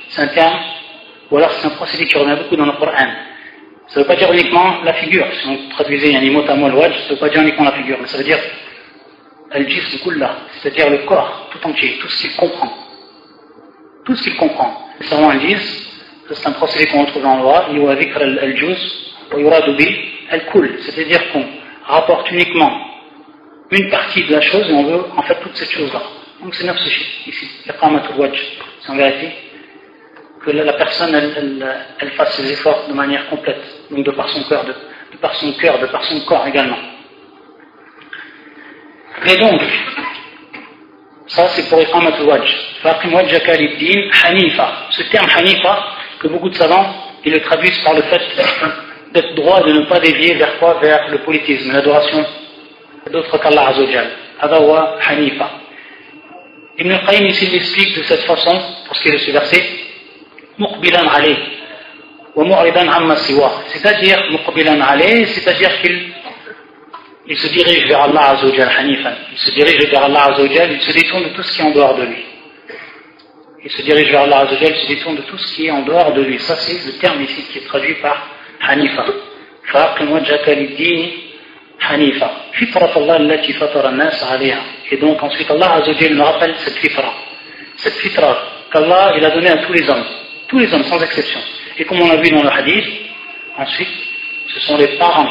[0.08, 0.58] c'est un terme,
[1.30, 3.08] ou alors c'est un procédé qui revient beaucoup dans le Coran.
[3.88, 5.26] Ça ne veut pas dire uniquement la figure.
[5.40, 7.72] Si on traduisait un mot à mot le ça ne veut pas dire uniquement la
[7.72, 8.38] figure, mais ça veut dire
[9.50, 12.72] al-jism kulla, c'est-à-dire le corps tout entier, tout ce qu'il comprend.
[14.04, 14.88] Tout ce qu'il comprend.
[15.02, 15.88] Savants disent,
[16.30, 17.66] c'est un procédé qu'on retrouve dans la loi,
[18.40, 19.12] al-juz,
[20.30, 21.44] al-kul, c'est-à-dire qu'on
[21.84, 22.85] rapporte uniquement
[23.70, 26.02] une partie de la chose et on veut en fait toute cette chose-là.
[26.42, 26.78] Donc c'est neuf
[27.26, 29.32] ici, c'est en vérité
[30.44, 34.64] que la, personne elle, fasse ses efforts de manière complète, donc de par son cœur,
[34.64, 36.78] de, par son cœur, de par son corps également.
[39.26, 39.60] Et donc,
[41.26, 42.66] ça c'est pour Iqamat al-Wajh.
[44.24, 44.72] Hanifa.
[44.90, 45.84] Ce terme Hanifa,
[46.20, 48.22] que beaucoup de savants, ils le traduisent par le fait
[49.12, 50.78] d'être droit de ne pas dévier vers quoi?
[50.80, 52.24] Vers le politisme, l'adoration
[53.11, 54.09] d'autres qu'Allah Azzawajal.
[54.39, 55.51] Adawa Hanifa.
[56.77, 58.51] Ibn al-Qayyim ici l'explique de cette façon,
[58.87, 59.63] pour ce qui est de ce verset,
[60.57, 61.37] muqbilan alayh
[62.35, 63.51] wa mu'ridan amma siwa.
[63.67, 66.11] C'est-à-dire, muqbilan alayh, c'est-à-dire qu'il
[67.27, 69.13] il se dirige vers Allah Azzawajal Hanifan.
[69.31, 71.71] Il se dirige vers Allah Azzawajal, il se détourne de tout ce qui est en
[71.71, 72.25] dehors de lui.
[73.63, 75.81] Il se dirige vers Allah Azzawajal, il se détourne de tout ce qui est en
[75.83, 76.39] dehors de lui.
[76.39, 78.27] Ça, c'est le terme ici qui est traduit par
[78.61, 79.05] Hanifa.
[79.71, 81.11] فأقم وجهك للدين
[81.80, 82.30] Hanifa,
[82.96, 84.58] Allah allati fatara nas alayha.
[84.90, 87.12] Et donc ensuite Allah Azzawajal nous rappelle cette fitra.
[87.76, 88.38] Cette fitra
[88.72, 90.04] qu'Allah il a donnée à tous les hommes,
[90.48, 91.40] tous les hommes sans exception.
[91.78, 92.86] Et comme on l'a vu dans le hadith,
[93.58, 93.88] ensuite
[94.54, 95.28] ce sont les parents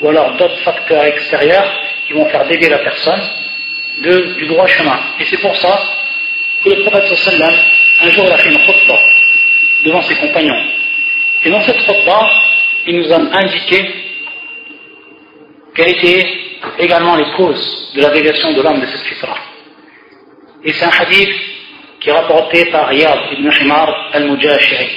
[0.00, 1.70] ou alors d'autres facteurs extérieurs
[2.06, 3.20] qui vont faire dévier la personne
[4.02, 4.98] du droit chemin.
[5.18, 5.80] Et c'est pour ça
[6.64, 7.54] que le prophète sallam
[8.02, 9.00] un jour il a fait une khutbah
[9.84, 10.62] devant ses compagnons.
[11.44, 12.30] Et dans cette khutbah,
[12.86, 13.99] il nous a indiqué
[15.74, 16.26] quelles étaient
[16.78, 19.36] également les causes de la déviation de l'homme de cette fitra.
[20.64, 21.34] Et c'est un hadith
[22.00, 24.88] qui est rapporté par Yad ibn Himar al-Mujashiri,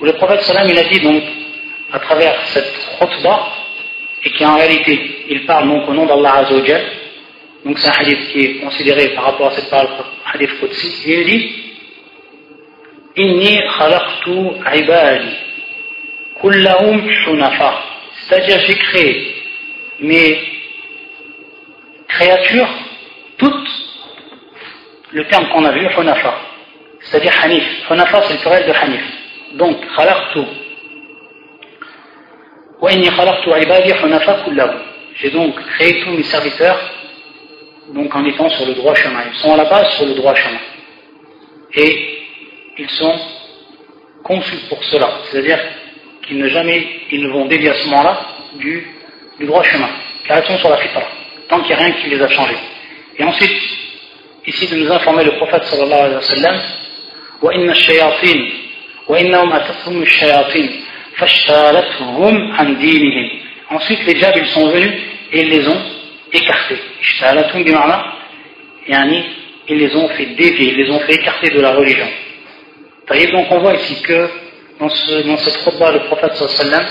[0.00, 1.22] où le prophète sallam il a dit donc,
[1.92, 3.48] à travers cette khutbah,
[4.24, 6.84] et qui en réalité, il parle donc au nom d'Allah Azzawajal,
[7.64, 9.88] donc c'est un hadith qui est considéré par rapport à cette parole,
[10.32, 11.56] hadith Qudsi, il dit,
[13.16, 14.30] Inni khalaqtu
[14.74, 15.34] ibadi,
[16.40, 17.82] kullahum shunafa.
[18.14, 19.39] C'est-à-dire, j'ai créé
[20.00, 20.38] mes
[22.08, 22.68] créatures,
[23.38, 23.68] toutes,
[25.12, 26.34] le terme qu'on a vu, hunafa,
[27.00, 27.64] c'est-à-dire hanif.
[27.90, 29.02] Hunafa, c'est le pluriel de hanif.
[29.54, 30.40] Donc, khalaqtu.
[32.80, 34.80] Wa inni khalaqtu ibadi hunafa kullahum.
[35.16, 36.78] J'ai donc créé tous mes serviteurs,
[37.92, 39.22] donc en étant sur le droit chemin.
[39.32, 40.60] Ils sont à la base sur le droit chemin.
[41.74, 42.18] Et
[42.78, 43.14] ils sont
[44.24, 45.10] conçus pour cela.
[45.24, 45.58] C'est-à-dire
[46.22, 48.20] qu'ils ne jamais, ils ne vont dévier à ce moment-là
[48.54, 48.99] du
[49.39, 49.89] du droit chemin,
[50.27, 51.03] car elles sont sur la fitra,
[51.49, 52.57] tant qu'il n'y a rien qui les a changés.
[53.17, 53.57] Et ensuite,
[54.45, 56.61] ici de nous informer le prophète sallallahu alayhi wa sallam,
[57.41, 58.53] وإن الشياطين
[59.07, 60.81] وإنهم أتتهم الشياطين
[61.17, 63.29] فاشتالتهم عن دينهم
[63.71, 64.93] Ensuite, les diables, ils sont venus
[65.33, 65.81] et ils les ont
[66.33, 66.77] écartés.
[67.01, 68.03] اشتالتهم بمعنى
[68.87, 69.23] يعني
[69.67, 72.07] ils les ont fait dévier, ils les ont fait écarter de la religion.
[73.33, 74.29] Donc on voit ici que
[74.79, 76.85] dans, ce, dans cette khutbah, le prophète sallallahu alayhi wa sallam,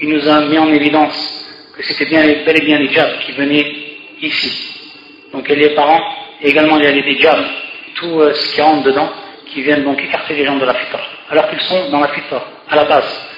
[0.00, 1.44] il nous a mis en évidence
[1.76, 3.66] que c'était bel et bien les diables qui venaient
[4.20, 4.74] ici.
[5.32, 6.02] Donc a les parents,
[6.40, 7.46] et également il y a les diables,
[7.96, 9.10] tout euh, ce qui rentre dedans,
[9.46, 12.44] qui viennent donc écarter les gens de la fitra, alors qu'ils sont dans la fitra,
[12.70, 13.28] à la base.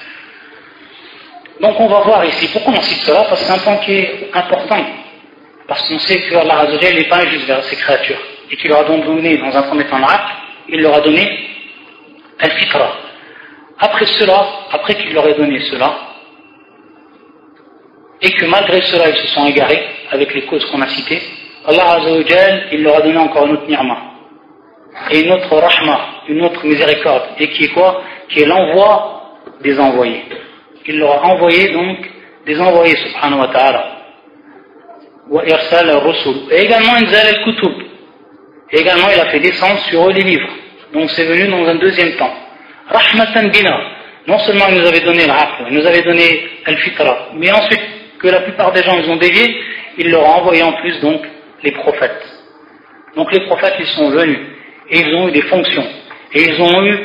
[1.59, 3.23] Donc on va voir ici, pourquoi on cite cela?
[3.25, 4.85] Parce que c'est un point qui est important,
[5.67, 8.83] parce qu'on sait que Allah n'est pas injuste vers ses créatures, et qu'il leur a
[8.85, 10.33] donc donné dans un premier temps l'aql,
[10.69, 11.47] il leur a donné
[12.39, 12.97] al-fitra.
[13.79, 16.10] Après cela, après qu'il leur ait donné cela,
[18.21, 21.21] et que malgré cela ils se sont égarés avec les causes qu'on a citées,
[21.65, 24.11] Allah Azzawajal, il leur a donné encore une autre ni'ma
[25.11, 28.01] et une autre rahma, une autre miséricorde, et qui est quoi?
[28.29, 30.23] Qui est l'envoi des envoyés.
[30.85, 31.97] Il leur a envoyé donc
[32.45, 33.97] des envoyés, subhanahu wa ta'ala.
[36.51, 37.73] Et également, al-kutub.
[38.71, 40.49] Et également, il a fait descendre sur eux les livres.
[40.93, 42.33] Donc c'est venu dans un deuxième temps.
[42.89, 43.79] Rahmatan bina.
[44.27, 47.81] Non seulement il nous avait donné l'aql, il nous avait donné al-fitra, mais ensuite
[48.21, 49.61] que la plupart des gens ils ont dévié,
[49.97, 51.21] il leur a envoyé en plus donc
[51.63, 52.25] les prophètes.
[53.15, 54.39] Donc les prophètes ils sont venus
[54.89, 55.85] et ils ont eu des fonctions
[56.33, 56.99] et ils ont eu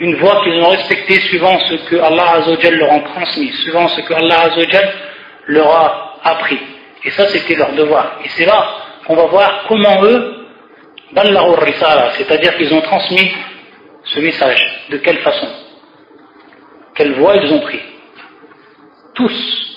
[0.00, 4.00] une voie qu'ils ont respectée suivant ce que Allah Azzawajal leur a transmis, suivant ce
[4.00, 4.92] que Allah Azzawajal
[5.46, 6.58] leur a appris.
[7.04, 8.18] Et ça c'était leur devoir.
[8.24, 8.66] Et c'est là
[9.06, 10.38] qu'on va voir comment eux,
[11.14, 13.30] c'est-à-dire qu'ils ont transmis
[14.04, 15.48] ce message, de quelle façon,
[16.94, 17.80] quelle voie ils ont pris?
[19.14, 19.71] Tous,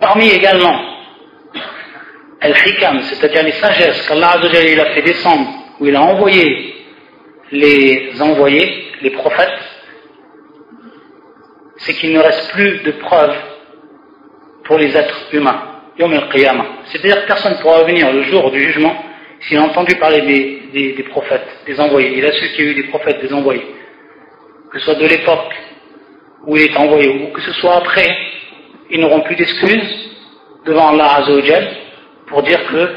[0.00, 0.80] Parmi également
[2.40, 5.48] al-hikam, c'est-à-dire les sagesses qu'Allah a fait descendre,
[5.80, 6.74] où il a envoyé
[7.50, 9.58] les envoyés, les prophètes,
[11.76, 13.36] c'est qu'il ne reste plus de preuves
[14.64, 15.62] pour les êtres humains.
[15.96, 18.94] C'est-à-dire que personne ne pourra venir le jour du jugement
[19.40, 20.20] s'il a entendu parler
[20.72, 22.16] des, prophètes, des envoyés.
[22.16, 23.66] Il a su qu'il y a eu des prophètes, des envoyés
[24.71, 25.53] Que ce soit de l'époque
[26.45, 28.15] où il est envoyé ou que ce soit après,
[28.89, 30.09] ils n'auront plus d'excuses
[30.65, 31.67] devant Allah Azzawajal
[32.27, 32.89] pour dire que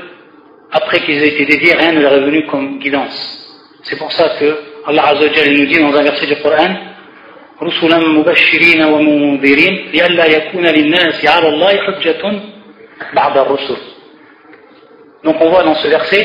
[0.73, 3.17] après qu'ils aient été dédiés, rien ne leur est venu comme guidance.
[3.83, 6.75] C'est pour ça que Allah Azzawajal nous dit dans un verset du Coran
[7.63, 12.23] رسلا مبشرين ومنذرين لئلا يكون للناس على الله حجة
[13.15, 13.77] بعد الرسل
[15.25, 16.25] Donc on voit dans ce verset,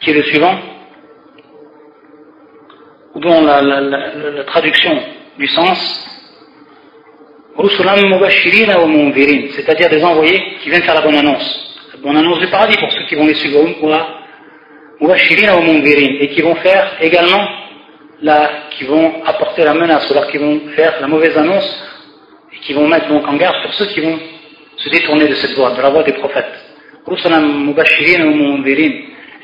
[0.00, 0.56] qui est le suivant,
[3.15, 4.97] dont la, la, traduction
[5.37, 6.07] du sens,
[9.51, 11.77] c'est-à-dire des envoyés qui viennent faire la bonne annonce.
[11.93, 13.59] La bonne annonce du paradis pour ceux qui vont les suivre,
[16.21, 17.47] et qui vont faire également
[18.21, 21.83] la, qui vont apporter la menace, ou alors qui vont faire la mauvaise annonce,
[22.53, 24.19] et qui vont mettre donc en garde pour ceux qui vont
[24.77, 26.53] se détourner de cette voie, de la voie des prophètes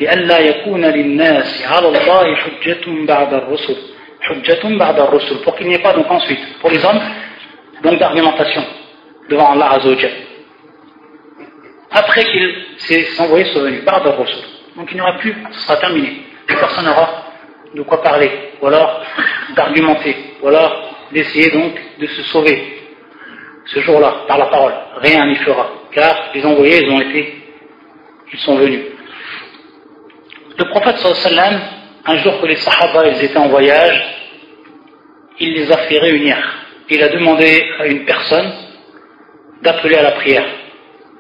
[0.00, 3.76] رسلا مبشرين ومنذرين لئلا يكون للناس على الله حجة بعد الرسل
[4.20, 7.00] حجة بعد الرسل pour qu'il n'y ait pas donc ensuite pour les hommes
[7.82, 8.64] donc d'argumentation
[9.28, 10.12] devant Allah Azzawajal
[11.90, 14.44] après qu'il s'est envoyé soit venu par le Rasul
[14.76, 17.08] donc il n'y aura plus ce sera terminé personne n'aura
[17.74, 19.02] de quoi parler ou alors
[19.56, 20.72] d'argumenter ou alors
[21.12, 22.56] d'essayer donc de se sauver
[23.66, 27.42] ce jour-là par la parole rien n'y fera car les envoyés ils ont été
[28.32, 28.80] ils sont venus.
[30.57, 31.61] Le prophète sallam,
[32.05, 34.17] un jour que les sahaba ils étaient en voyage,
[35.39, 36.35] il les a fait réunir.
[36.89, 38.51] Il a demandé à une personne
[39.61, 40.45] d'appeler à la prière.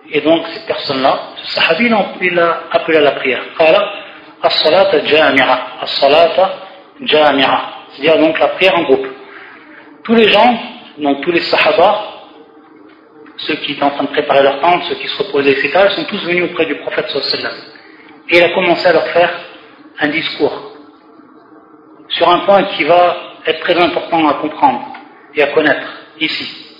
[0.09, 3.43] Et donc cette personne-là, ce sahabi, il a appelé à la prière.
[4.41, 5.01] as-salata
[7.03, 7.73] jami'a.
[7.91, 9.07] C'est-à-dire donc la prière en groupe.
[10.03, 10.59] Tous les gens,
[10.97, 12.05] donc tous les sahaba,
[13.37, 16.05] ceux qui étaient en train de préparer leur tente, ceux qui se reposaient, etc., sont
[16.05, 17.53] tous venus auprès du prophète sallam
[18.30, 19.32] Et il a commencé à leur faire
[20.00, 20.72] un discours
[22.08, 24.86] sur un point qui va être très important à comprendre
[25.34, 25.88] et à connaître
[26.20, 26.78] ici.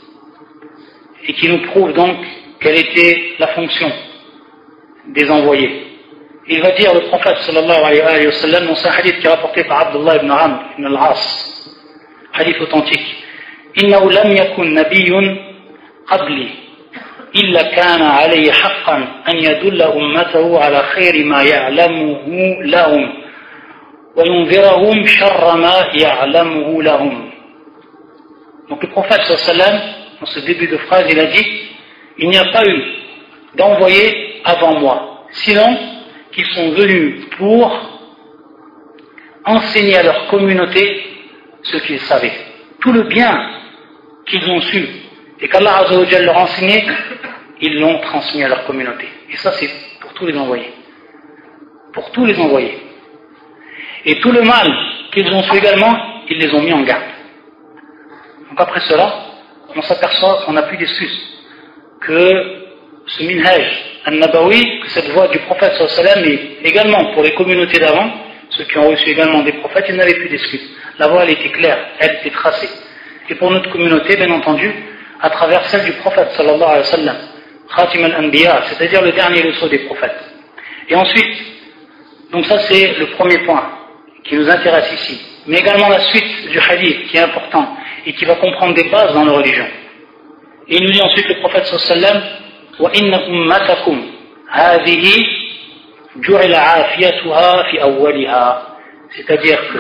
[1.27, 2.17] Et qui nous prouve donc
[2.61, 3.91] quelle était la fonction
[5.09, 5.89] des envoyés.
[6.49, 9.65] Il va dire le prophète sallallahu alayhi wa sallam dans un hadith qui est rapporté
[9.65, 11.71] par Abdullah ibn Amr ibn al-As,
[12.33, 13.23] hadith authentique.
[13.79, 15.39] إنه لم يكن نبي
[16.07, 16.49] قبلي
[17.37, 18.97] إلا كان عليه حقا
[19.29, 22.23] أن يدل أمته على خير ما يعلمه
[22.63, 23.15] لهم
[24.17, 27.33] وينذرهم شر ما يعلمه لهم
[28.69, 29.81] Donc le prophète sallam,
[30.21, 31.47] dans ce début de phrase, il a dit
[32.19, 32.83] Il n'y a pas eu
[33.55, 35.77] d'envoyés avant moi, sinon
[36.33, 37.71] qu'ils sont venus pour
[39.45, 41.03] enseigner à leur communauté
[41.63, 42.33] ce qu'ils savaient.
[42.81, 43.37] Tout le bien
[44.27, 44.89] qu'ils ont su
[45.40, 46.86] et qu'Allah leur a enseigné,
[47.62, 49.08] ils l'ont transmis à leur communauté.
[49.30, 49.70] Et ça, c'est
[50.02, 50.72] pour tous les envoyés.
[51.94, 52.78] Pour tous les envoyés.
[54.06, 54.72] Et tout le mal
[55.12, 57.04] qu'ils ont fait également, ils les ont mis en garde.
[58.50, 59.14] Donc après cela,
[59.76, 61.44] on s'aperçoit qu'on n'a plus d'excuses.
[62.02, 62.66] Que
[63.06, 63.64] ce minhaj
[64.06, 68.10] al-nabawi, que cette voix du prophète sallam est également pour les communautés d'avant,
[68.50, 70.70] ceux qui ont reçu également des prophètes, ils n'avaient plus d'excuses.
[71.00, 72.70] La voix, elle était claire, elle était tracée.
[73.30, 74.74] Et pour notre communauté, bien entendu,
[75.22, 77.18] à travers celle du prophète sallallahu alayhi wa sallam,
[77.76, 80.24] Khatim al-Anbiya, c'est-à-dire le dernier leçon des prophètes.
[80.90, 81.38] Et ensuite,
[82.32, 83.64] donc ça c'est le premier point
[84.24, 87.76] qui nous intéresse ici, mais également la suite du hadith qui est important
[88.06, 89.68] et qui va comprendre des bases dans nos religions.
[90.68, 92.22] Et il nous dit ensuite le prophète sallallahu alayhi
[92.80, 93.18] wa sallam,
[99.16, 99.78] c'est-à-dire que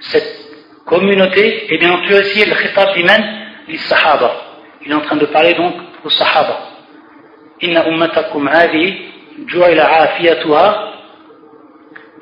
[0.00, 0.40] cette
[0.86, 4.32] communauté, et bien tu as aussi le khitab lui-même iman sahaba.
[4.84, 6.60] Il est en train de parler donc aux sahaba.
[7.60, 8.96] Inna ummatakum hadi
[9.46, 10.92] ju'ila afiyatuha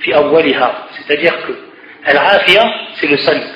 [0.00, 0.86] fi awwaliha.
[0.92, 1.52] C'est-à-dire que
[2.04, 3.46] al-afiya, c'est le salut.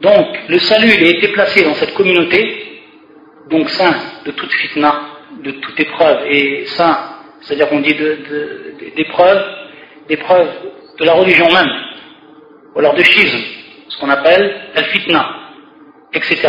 [0.00, 2.82] Donc, le salut, il a été placé dans cette communauté,
[3.48, 3.94] donc saint
[4.26, 5.00] de toute fitna,
[5.42, 6.98] de toute épreuve, et saint,
[7.40, 7.96] c'est-à-dire qu'on dit
[8.94, 9.42] d'épreuve,
[10.08, 10.48] d'épreuve
[10.98, 11.70] de la religion même,
[12.74, 13.42] ou alors de schisme,
[13.88, 15.35] ce qu'on appelle al-fitna
[16.12, 16.48] etc.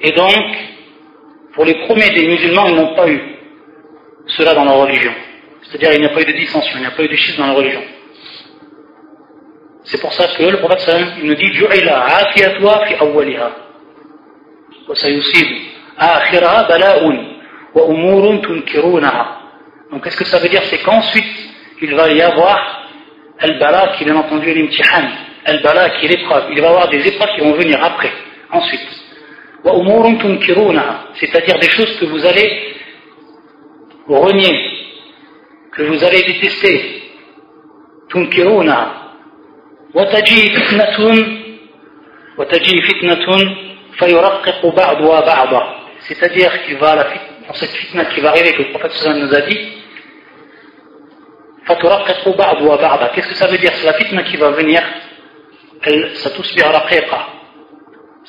[0.00, 0.44] Et donc,
[1.54, 3.20] pour les premiers des musulmans, ils n'ont pas eu
[4.26, 5.12] cela dans leur religion.
[5.62, 7.40] C'est-à-dire, il n'y a pas eu de dissension, il n'y a pas eu de schisme
[7.40, 7.82] dans la religion.
[9.84, 13.50] C'est pour ça que le prophète sallam, il nous dit Ju'ila afiyatwa fi awwaliha.
[14.88, 15.46] Wa sayusib
[15.98, 17.24] akhiraha bala'un
[17.74, 19.40] wa umurun tunkirunaha.
[19.90, 20.62] Donc qu'est-ce que ça veut dire?
[20.64, 21.24] C'est qu'ensuite,
[21.82, 22.88] il va y avoir
[23.38, 25.08] Al-Bala qui bien entendu l'imtihan.
[25.44, 26.44] Al-Bala qui est l'épreuve.
[26.52, 28.12] Il va y avoir des épreuves qui vont venir après,
[28.52, 28.88] Ensuite,
[31.14, 32.74] c'est-à-dire des choses que vous allez
[34.08, 34.70] renier,
[35.72, 37.02] que vous allez détester.
[46.00, 46.96] C'est-à-dire qu'il va,
[47.46, 49.58] dans cette fitna qui va arriver, que le prophète nous a dit,
[53.14, 53.72] Qu'est-ce que ça veut dire?
[53.74, 54.82] C'est la fitna qui va venir,
[55.82, 56.66] elle, ça tous bien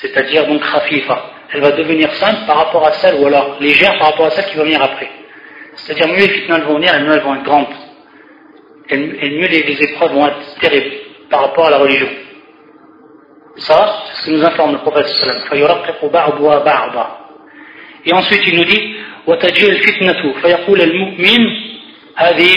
[0.01, 4.09] c'est-à-dire donc khafifa elle va devenir simple par rapport à celle ou alors légère par
[4.11, 5.09] rapport à celle qui va venir après
[5.75, 7.67] c'est-à-dire mieux les fitnas vont venir et mieux elles vont être grandes
[8.89, 10.95] et mieux les, les épreuves vont être terribles
[11.31, 12.09] par rapport à la religion
[13.57, 15.11] ça c'est ce que nous informe le prophète
[18.05, 21.47] et ensuite il nous dit وتجيء الفتنة فيقول المؤمن
[22.17, 22.57] هذه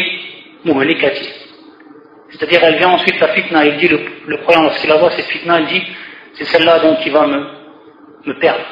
[0.65, 1.29] مهلكتي
[2.31, 5.25] c'est-à-dire elle vient ensuite la fitna il dit le, le croyant lorsqu'il la voit cette
[5.25, 5.83] fitna il dit
[6.34, 7.46] c'est celle-là donc qui va me,
[8.26, 8.64] me perdre.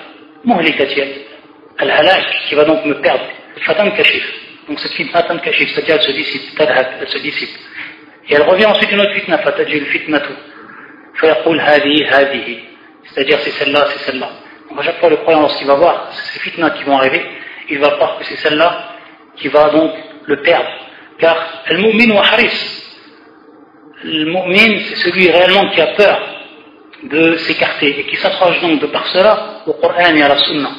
[1.79, 3.25] Al-halak, qui va donc me perdre.
[3.65, 4.25] Fatan kashif.
[4.69, 7.51] Donc cette fitna tan kashif, c'est-à-dire elle se dissipe, tadhak, elle se dissipe.
[8.29, 10.33] Et elle revient ensuite une autre fitna, fatajil fitnatu.
[11.15, 12.59] Fayaqul hadi hadihi.
[13.05, 14.31] C'est-à-dire c'est celle-là, c'est celle-là.
[14.71, 17.23] Donc à chaque fois le croyant, lorsqu'il va voir ces fitnas qui vont arriver,
[17.69, 18.97] il va croire que c'est celle-là
[19.37, 19.93] qui va donc
[20.27, 20.71] le perdre.
[21.19, 22.79] Car al-mu'min wa haris.
[24.05, 26.32] Le mu'min, c'est celui réellement qui a peur
[27.05, 30.71] de s'écarter et qui s'accroche donc de par cela au Coran et à la Sunna.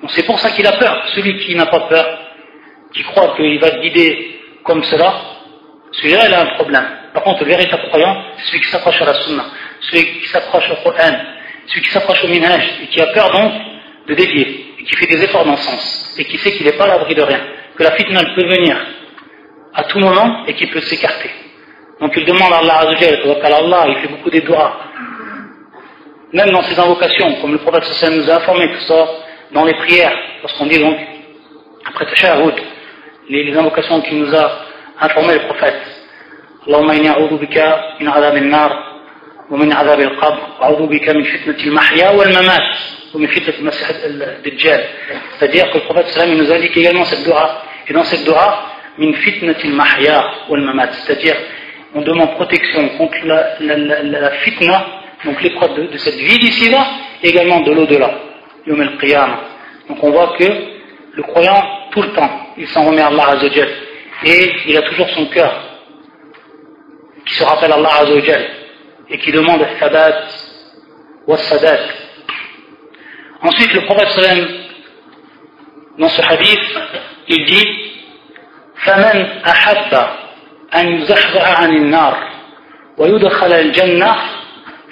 [0.00, 1.02] Donc c'est pour ça qu'il a peur.
[1.14, 2.18] Celui qui n'a pas peur,
[2.92, 5.14] qui croit qu'il va guidé comme cela,
[5.92, 6.86] celui-là il a un problème.
[7.12, 9.44] Par contre, le véritable croyant, c'est celui qui s'accroche à la Sunna,
[9.80, 11.12] celui qui s'accroche au Coran,
[11.66, 13.52] celui qui s'accroche au minhaj et qui a peur donc
[14.08, 16.72] de dévier et qui fait des efforts dans ce sens et qui sait qu'il n'est
[16.72, 17.40] pas à l'abri de rien,
[17.76, 18.76] que la fitna peut venir
[19.74, 21.30] à tout moment et qu'il peut s'écarter.
[22.00, 24.80] Donc il demande à Allah Azzawajal, Allah, il fait beaucoup des doigts.
[26.34, 29.08] Même dans ses invocations, comme le prophète sallam nous a informé, que ce soit
[29.52, 30.96] dans les prières, lorsqu'on dit donc,
[31.86, 32.54] après Tashahud,
[33.30, 34.50] les, les invocations qu'il nous a
[35.00, 35.80] informé le prophète.
[36.66, 38.70] Allahumma inni a'udhu bika min adhab al-nar
[39.48, 42.62] wa min adhab al-qabr wa a'udhu bika min fitnati al-mahya wal-mamat
[45.38, 49.72] c'est-à-dire que le prophète sallam nous indique également cette dua et dans cette dua fitnatil
[49.72, 51.36] mahya wal mamat c'est-à-dire
[51.94, 56.85] on demande protection contre la, la, la fitna donc l'épreuve de, de, cette vie d'ici-là
[57.23, 58.11] également de l'au-delà
[58.65, 58.97] yom al
[59.87, 60.43] donc on voit que
[61.13, 63.69] le croyant tout le temps il s'en remet à Allah Azzawajal
[64.23, 65.53] et il a toujours son cœur
[67.25, 68.45] qui se rappelle Allah Azzawajal
[69.09, 70.27] et qui demande al-thabat
[71.27, 71.79] wa sadat
[73.41, 74.47] Ensuite, le prophète sallam,
[75.97, 76.79] dans ce hadith,
[77.29, 77.89] il dit
[78.79, 80.07] فمن أحب
[80.75, 82.29] أن يزحزح عن النار
[82.97, 84.15] ويدخل الجنة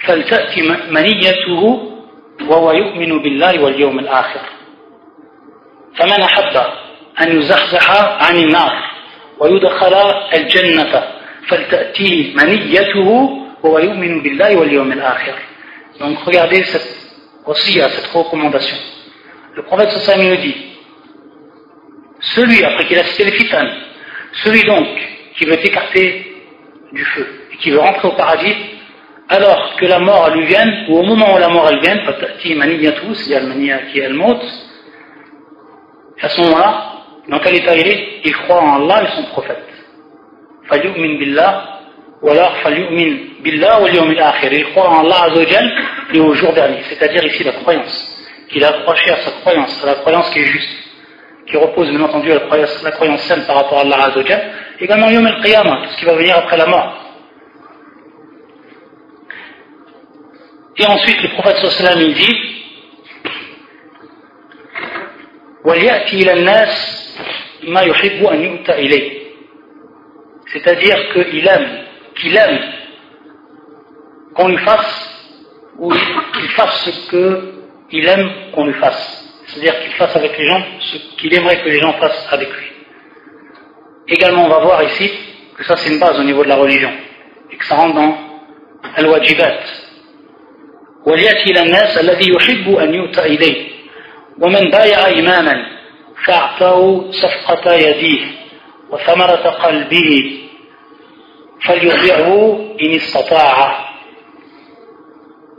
[0.03, 1.89] فلتأتي منيته
[2.47, 4.41] وهو يؤمن بالله واليوم الآخر
[5.95, 6.55] فمن أحب
[7.21, 7.91] أن يزحزح
[8.23, 8.71] عن النار
[9.39, 9.93] ويدخل
[10.33, 11.03] الجنة
[11.47, 13.29] فلتأتيه منيته
[13.63, 15.33] وهو يؤمن بالله واليوم الآخر
[15.99, 17.03] Donc regardez cette
[17.45, 18.77] aussi à cette recommandation.
[19.55, 20.55] Le prophète sallam nous dit
[22.19, 23.71] celui, après qu'il a cité les fitanes,
[24.43, 24.87] celui donc
[25.35, 26.35] qui veut écarter
[26.91, 28.55] du feu et qui veut rentrer au paradis,
[29.28, 33.40] alors que la mort lui vienne, ou au moment où la mort elle vienne, c'est-à-dire
[33.42, 34.36] le mania qui est le mot,
[36.20, 36.92] à ce moment-là,
[37.28, 39.64] dans quel état il est Il croit en Allah et son prophète.
[40.70, 41.74] min billah
[42.22, 44.52] ou alors فَلْيُؤْمِنْ billah ou yawm al-akhir.
[44.52, 45.72] Il croit en Allah Azzawajal
[46.14, 49.86] et au jour dernier, c'est-à-dire ici la croyance, qu'il a accroché à sa croyance, à
[49.86, 50.70] la croyance qui est juste,
[51.46, 54.42] qui repose bien entendu à la croyance, la croyance saine par rapport à Allah Azzawajal,
[54.80, 57.01] également yawm al-qiyamah, tout ce qui va venir après la mort.
[60.76, 62.54] Et ensuite le prophète sallallahu alayhi wa sallam dit
[65.64, 66.74] وَلْيَأْتِي إِلَى النَّاسِ
[67.68, 69.18] مَا يُحِبُّ أَنْ يُؤْتَ إِلَيْهِ
[70.52, 71.68] c'est-à-dire qu'il aime
[72.16, 72.58] qu'il aime
[74.34, 75.30] qu'on lui fasse
[75.78, 77.40] ou qu'il fasse ce
[77.90, 79.24] qu'il aime qu'on lui fasse.
[79.46, 82.66] C'est-à-dire qu'il fasse avec les gens ce qu'il aimerait que les gens fassent avec lui.
[84.08, 85.10] Également, on va voir ici
[85.56, 86.92] que ça c'est une base au niveau de la religion
[87.50, 88.16] et que ça rentre dans
[88.96, 89.54] al-wajibat.
[91.05, 93.69] وليأتي إلى الناس الذي يحب أن يؤتى إليه.
[94.39, 95.65] ومن بايع إماما
[96.25, 98.25] فأعطاه صفقة يديه
[98.89, 100.39] وثمرة قلبه
[101.65, 103.89] فليطيعه إن استطاع.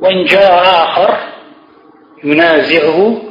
[0.01, 1.19] وإن جاء آخر
[2.25, 3.23] ينازعه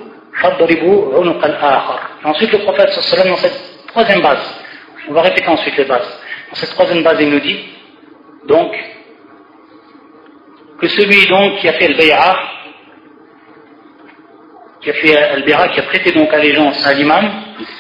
[0.41, 1.99] فاضربوا عنق الآخر.
[2.26, 4.43] Ensuite le prophète sallallahu dans cette troisième base
[5.09, 6.07] on va répéter ensuite les bases.
[6.49, 7.59] Dans cette troisième base il nous dit
[8.47, 8.72] donc
[10.84, 12.38] que celui donc qui a fait le bay'a,
[14.82, 17.26] qui a fait le qui a prêté donc allégeance à l'imam,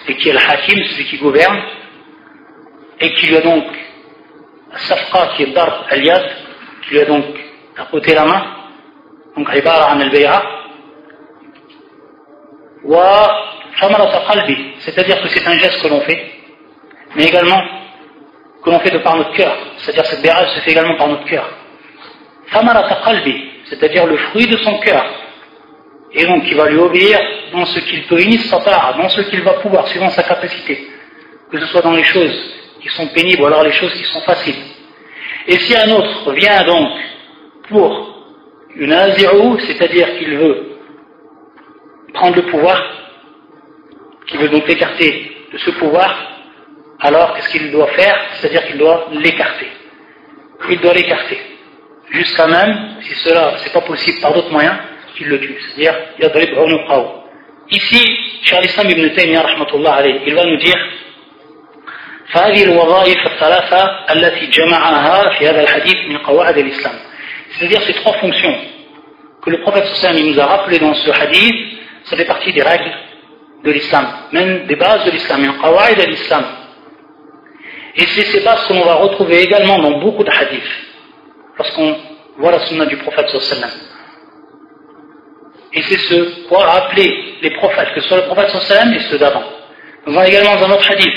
[0.07, 1.61] et qui est le hakim, celui qui gouverne,
[3.01, 3.65] et qui lui a donc
[4.87, 6.23] safqa qui est darb al-yad,
[6.83, 7.25] qui lui a donc
[7.75, 8.41] tapoté la main,
[9.35, 10.41] donc ibara an al-bay'a,
[12.85, 13.31] wa
[13.81, 16.23] qalbi, c'est-à-dire que c'est un geste que l'on fait,
[17.17, 17.61] mais également
[18.63, 21.25] que l'on fait de par notre cœur, c'est-à-dire cette bay'a se fait également par notre
[21.25, 21.62] cœur.
[23.65, 25.05] C'est-à-dire le fruit de son cœur,
[26.11, 27.19] et donc il va lui obéir
[27.51, 28.23] dans ce qu'il peut
[28.97, 30.87] dans ce qu'il va pouvoir, suivant sa capacité,
[31.51, 34.21] que ce soit dans les choses qui sont pénibles ou alors les choses qui sont
[34.21, 34.61] faciles.
[35.47, 36.89] Et si un autre vient donc
[37.69, 38.13] pour
[38.75, 40.77] une azirou, c'est-à-dire qu'il veut
[42.13, 42.81] prendre le pouvoir,
[44.27, 46.15] qu'il veut donc l'écarter de ce pouvoir,
[46.99, 48.17] alors qu'est-ce qu'il doit faire?
[48.33, 49.67] C'est-à-dire qu'il doit l'écarter.
[50.69, 51.39] Il doit l'écarter
[52.10, 54.76] Jusqu'à même, si cela c'est pas possible par d'autres moyens,
[55.16, 55.58] qu'il le tue.
[55.60, 57.04] C'est-à-dire, il y a
[57.70, 59.44] Ici, Charles Islam ibn Taymiyyah,
[60.26, 60.78] il va nous dire
[62.28, 66.94] فهذه الوظائف الثلاثة التي جمعها في هذا الحديث من قواعد الإسلام
[67.50, 68.54] c'est-à-dire ces trois fonctions
[69.42, 71.54] que le prophète sallam nous a rappelées dans ce hadith
[72.04, 72.92] ça fait partie des règles
[73.64, 76.44] de l'islam même des bases de l'islam من قواعد الإسلام
[77.96, 80.81] et c'est ces bases que l'on va retrouver également dans beaucoup de hadiths
[81.57, 81.95] Lorsqu'on
[82.37, 83.69] voit la sunna du prophète sallam
[85.73, 89.17] et c'est ce quoi rappeler les prophètes que ce soit le prophète sallam et ceux
[89.17, 89.43] d'avant
[90.05, 91.15] nous voyons également dans notre hadith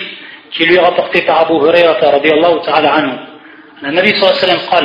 [0.53, 3.19] qui lui est rapporté par Abu Hurairah radiallahu ta'ala anhu.
[3.85, 4.85] النبي صلى الله عليه وسلم قال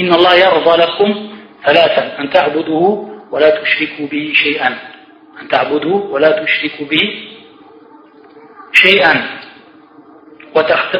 [0.00, 1.30] إن الله يرضى لكم
[1.64, 4.78] ثلاثا أن تعبدوه ولا تشركوا به شيئا
[5.42, 7.24] أن تعبدوه ولا تشركوا به
[8.72, 9.38] شيئا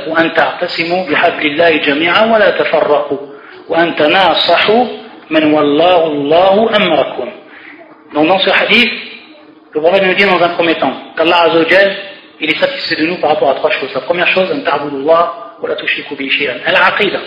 [0.09, 3.19] وأن تعتصموا بحبل الله جميعا ولا تفرقوا
[3.69, 4.85] وأن تناصحوا
[5.31, 7.29] من والله الله أمركم
[8.15, 8.91] Donc dans ce hadith,
[9.75, 11.97] le prophète nous dit dans un premier temps qu'Allah Azzawajal
[12.41, 13.93] il est satisfait de nous par rapport à trois choses.
[13.95, 16.59] La première chose, ta'budullah wa la tushriku bi shay'an.
[16.65, 17.21] Al-aqidah.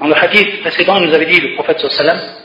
[0.00, 2.44] Dans le hadith précédent, il nous avait dit le prophète sallallahu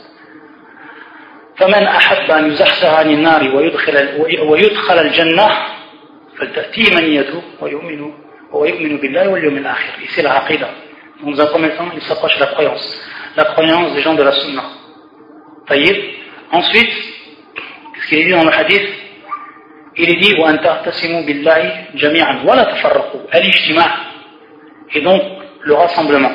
[1.60, 4.08] فمن أحب أن يزحزح عن النار ويدخل,
[4.48, 5.48] ويدخل الجنة
[6.38, 8.12] فلتأتيه من يده ويؤمن
[10.02, 10.70] Ici, la aqidah.
[11.22, 13.02] Dans un premier temps, il s'approche de la croyance.
[13.36, 14.64] La croyance des gens de la sunna.
[15.66, 15.96] Taïb.
[16.50, 16.92] Ensuite,
[18.00, 18.88] ce qu'il est dit dans le hadith,
[19.96, 20.34] il est dit
[24.94, 25.22] Et donc,
[25.62, 26.32] le rassemblement.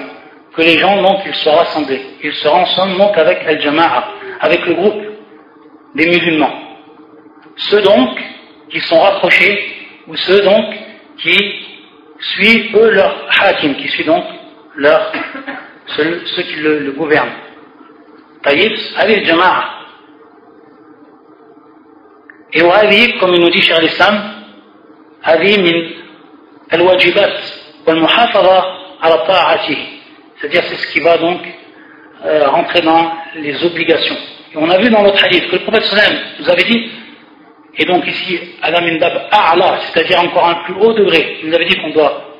[0.55, 2.01] Que les gens, donc, ils soient rassemblés.
[2.23, 4.07] Ils se rassemblent donc avec Al-Jama'a,
[4.39, 5.03] avec le groupe
[5.95, 6.53] des musulmans.
[7.57, 8.17] Ceux donc
[8.69, 9.57] qui sont rapprochés,
[10.07, 10.65] ou ceux donc
[11.17, 11.65] qui
[12.24, 14.24] suivent eux leur hakim qui suivent donc
[14.76, 15.12] leur
[15.86, 17.32] ceux, qui le, le gouvernent
[18.44, 19.64] avec le jama'a
[22.52, 24.14] et وهذه comme il nous dit cher l'islam
[25.22, 25.90] هذه من
[26.72, 27.38] الواجبات
[27.86, 28.64] والمحافظة
[29.02, 29.78] على طاعته
[30.40, 31.40] c'est-à-dire c'est ce qui va donc
[32.24, 34.16] euh, rentrer dans les obligations
[34.52, 36.90] et on a vu dans notre hadith que le prophète sallam nous avait dit
[37.77, 41.39] et donc ici alamindab a'la c'est-à-dire encore un plus haut degré.
[41.41, 42.35] Il nous avait dit qu'on doit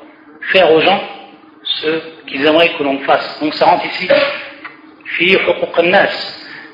[0.52, 1.00] faire aux gens
[1.62, 3.40] ce qu'ils aimeraient que l'on fasse.
[3.40, 4.08] Donc ça rentre ici
[5.06, 5.36] fi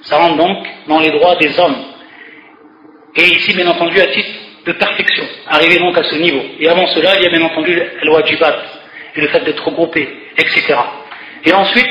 [0.03, 1.77] ça rentre donc dans les droits des hommes.
[3.15, 4.31] Et ici, bien entendu, à titre
[4.67, 6.41] de perfection, arriver donc à ce niveau.
[6.59, 8.57] Et avant cela, il y a bien entendu le wajibat,
[9.15, 10.09] et le fait d'être regroupé,
[10.39, 10.75] etc.
[11.45, 11.91] Et ensuite,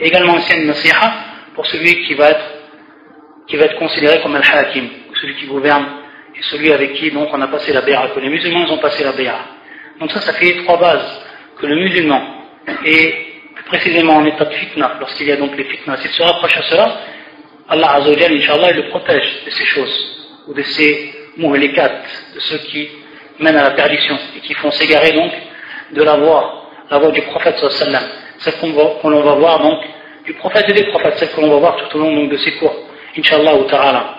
[0.00, 0.74] également aussi une
[1.54, 2.44] pour celui qui va être,
[3.46, 4.88] qui va être considéré comme al-hakim,
[5.20, 5.86] celui qui gouverne,
[6.34, 9.04] et celui avec qui donc on a passé la béa, que les musulmans ont passé
[9.04, 9.38] la béa.
[10.00, 11.22] Donc ça, ça fait trois bases,
[11.58, 12.20] que le musulman
[12.84, 13.14] est
[13.54, 16.56] plus précisément en état de fitna, lorsqu'il y a donc les fitnas, s'il se rapproche
[16.56, 17.00] à cela,
[17.68, 21.88] Allah Azzawajal, Inch'Allah, il le protège de ces choses, ou de ces muhlikat,
[22.34, 22.88] de ceux qui
[23.40, 25.32] mènent à la perdition, et qui font s'égarer donc
[25.92, 28.02] de la voie, la voie du prophète sallam,
[28.38, 29.78] celle qu'on va, va voir donc,
[30.24, 32.36] du prophète et des prophètes, celle que l'on va voir tout au long donc, de
[32.36, 32.85] ces cours,
[33.16, 34.14] Inch'Allah ou ta'ala.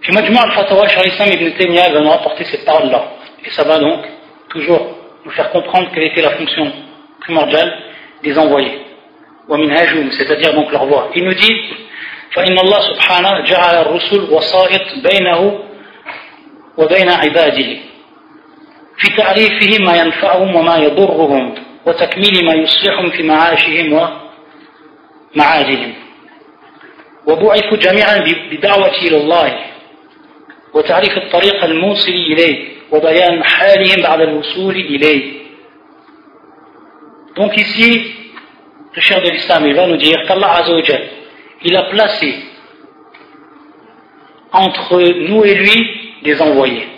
[0.00, 3.12] Puis Majmua al-Fatawa, Charles Islam ibn Taymiyyah va nous rapporter cette parole-là.
[3.44, 4.04] Et ça va donc
[4.48, 6.72] toujours nous faire comprendre quelle était la fonction
[7.20, 7.72] primordiale
[8.22, 8.82] des envoyés.
[9.48, 11.10] c'est-à-dire donc leur voix.
[11.14, 11.86] Il nous dit
[12.36, 15.60] فإن الله سبحانه جعل الرسل وسائط بينه
[16.78, 17.76] وبين عباده
[18.96, 24.08] في تعريفهم ما ينفعهم وما يضرهم وتكميل ما يصلحهم في معاشهم
[25.36, 25.94] ومعادهم
[27.26, 29.58] وبعثوا جميعا بدعوة إلى الله
[30.74, 35.36] وتعريف الطريق الموصل إليه وبيان حالهم بعد الوصول إليه
[37.36, 38.14] Donc ici,
[38.94, 41.02] le cher de l'islam, il va nous dire qu'Allah Azzawajal,
[41.64, 42.34] il a placé
[44.52, 45.90] entre nous et lui
[46.22, 46.88] des envoyés.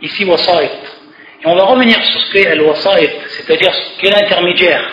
[0.00, 0.99] Ici, wasa'it.
[1.42, 4.90] Et on va revenir sur ce qu'est al-wasa'it, c'est-à-dire ce qu'est l'intermédiaire.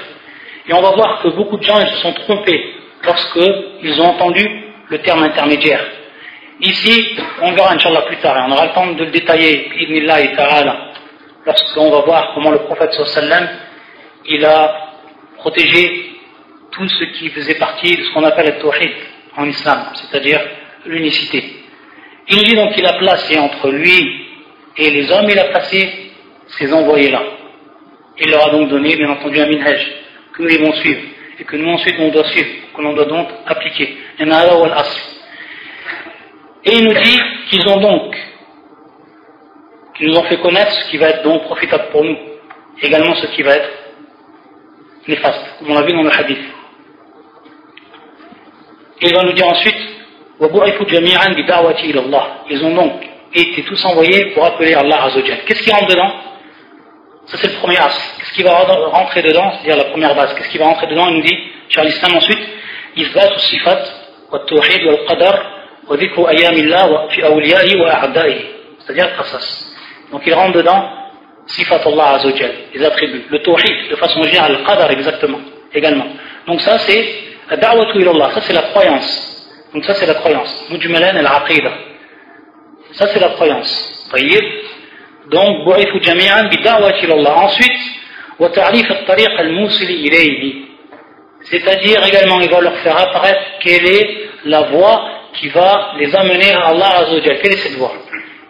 [0.67, 4.47] Et on va voir que beaucoup de gens se sont trompés lorsqu'ils ont entendu
[4.89, 5.85] le terme intermédiaire.
[6.59, 9.69] Ici, on verra Inch'Allah plus tard, et on aura le temps de le détailler,
[11.45, 13.47] lorsqu'on va voir comment le prophète sallam,
[14.25, 14.93] il a
[15.37, 16.11] protégé
[16.71, 18.91] tout ce qui faisait partie de ce qu'on appelle le tawhid
[19.35, 20.41] en islam, c'est-à-dire
[20.85, 21.43] l'unicité.
[22.29, 24.25] Il dit donc qu'il a placé entre lui
[24.77, 26.06] et les hommes, il a placé
[26.59, 27.23] ces envoyés-là.
[28.19, 29.79] Il leur a donc donné, bien entendu, un minhaj
[30.33, 31.01] que nous devons suivre
[31.39, 33.97] et que nous ensuite on doit suivre, que l'on doit donc appliquer.
[34.19, 34.23] Et
[36.73, 38.15] il nous dit qu'ils ont donc,
[39.95, 42.17] qu'ils nous ont fait connaître ce qui va être donc profitable pour nous,
[42.81, 43.69] également ce qui va être
[45.07, 46.39] néfaste, comme on l'a vu dans le hadith.
[49.01, 49.77] Et il va nous dire ensuite,
[52.49, 52.91] ils ont donc
[53.33, 55.45] été tous envoyés pour appeler Allah Azzawajal.
[55.45, 56.11] Qu'est-ce qui rentre dedans?
[57.26, 57.96] Ça c'est le premier as.
[58.18, 60.34] Qu'est-ce qui va rentrer dedans C'est-à-dire la première base.
[60.34, 61.38] Qu'est-ce qui va rentrer dedans Il nous dit,
[61.68, 62.42] Charles Islam ensuite,
[62.98, 63.88] إثبات الصفات
[64.32, 65.46] والتوحيد والقدر
[65.88, 68.40] وذكر أيام الله في أوليائه وأعدائه
[68.80, 69.46] c'est-à-dire qasas
[70.12, 70.82] donc il rentre dedans
[71.46, 75.40] sifat Allah Azzawajal les attributs le tawhid de façon générale le qadar exactement
[75.72, 76.06] également
[76.46, 77.02] donc ça c'est
[77.56, 79.08] da'watu ilallah ça c'est la croyance
[79.72, 80.66] donc ça c'est la croyance.
[80.70, 81.72] Mujmalan al-aqida.
[82.92, 84.08] Ça c'est la croyance.
[84.12, 84.42] طيب.
[85.30, 87.48] Donc بعثوا جميعا بدعوة إلى الله.
[87.48, 87.80] Ensuite
[88.38, 90.54] وتعريف الطريق الموصل إليه.
[91.50, 94.06] C'est-à-dire également il va leur faire apparaître quelle est
[94.44, 97.38] la voie qui va les amener à Allah Azzawajal.
[97.40, 97.92] Quelle est cette voie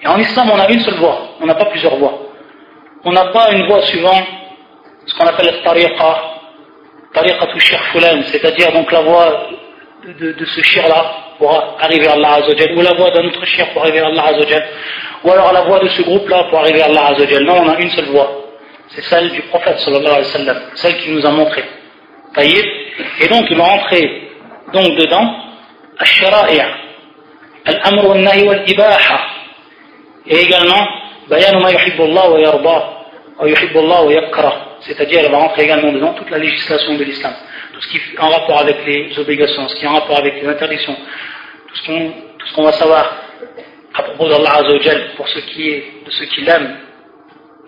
[0.02, 1.18] Et en islam on a une seule voie.
[1.40, 2.18] On n'a pas plusieurs voies.
[3.04, 4.20] On n'a pas une voie suivant
[5.06, 6.12] ce qu'on appelle la tariqa.
[7.14, 8.22] Tariqa tu fulan.
[8.30, 9.48] C'est-à-dire donc la voie
[10.20, 11.02] de, de ce shir-là
[11.38, 14.24] pour arriver à Allah Azzawajal, ou la voix d'un autre shir pour arriver à Allah
[14.26, 14.64] Azzawajal,
[15.24, 17.43] ou alors la voix de ce groupe-là pour arriver à Allah Azzawajal.
[17.43, 18.30] Non, on a une seule voix.
[18.89, 21.65] C'est celle du prophète celle qu'il nous a montrée.
[22.39, 24.30] Et donc, il va entrer
[24.74, 25.36] donc dedans,
[25.97, 26.61] al-shara'i',
[27.65, 29.20] al-amr wal-nahi wal-ibaha,
[30.28, 30.88] et également,
[31.30, 32.93] bayanu ma yuhibbu Allah wa yarba,
[33.39, 34.53] wa yuhibbu Allah wa yakrah.
[34.82, 37.34] C'est-à-dire, il va rentrer également dedans toute la législation de l'islam
[37.78, 40.41] tout ce qui est en rapport avec les obligations, ce qui est en rapport avec
[40.41, 40.95] les interdictions,
[41.68, 43.18] tout ce qu'on va savoir
[43.97, 46.77] à propos d'Allah Azzawajal pour ce qui est de ce qu'il aime,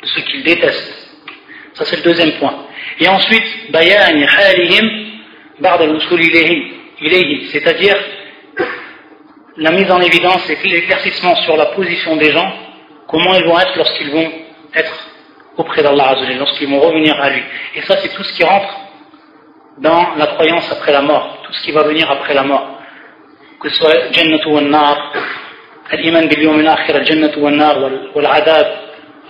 [0.01, 1.09] de ce qu'il déteste.
[1.73, 2.67] Ça c'est le deuxième point.
[2.99, 4.87] Et ensuite, bayan halihim
[5.59, 5.99] ba'da al
[7.51, 7.95] c'est-à-dire
[9.57, 12.53] la mise en évidence et l'éclaircissement sur la position des gens,
[13.07, 14.31] comment ils vont être lorsqu'ils vont
[14.75, 15.09] être
[15.57, 17.43] auprès d'Allah Azzawajal, lorsqu'ils vont revenir à lui.
[17.75, 18.77] Et ça c'est tout ce qui rentre
[19.79, 22.79] dans la croyance après la mort, tout ce qui va venir après la mort,
[23.59, 24.61] que ce soit Jannatu wa
[25.92, 28.76] الإيمان باليوم الآخر الجنة والنار والعذاب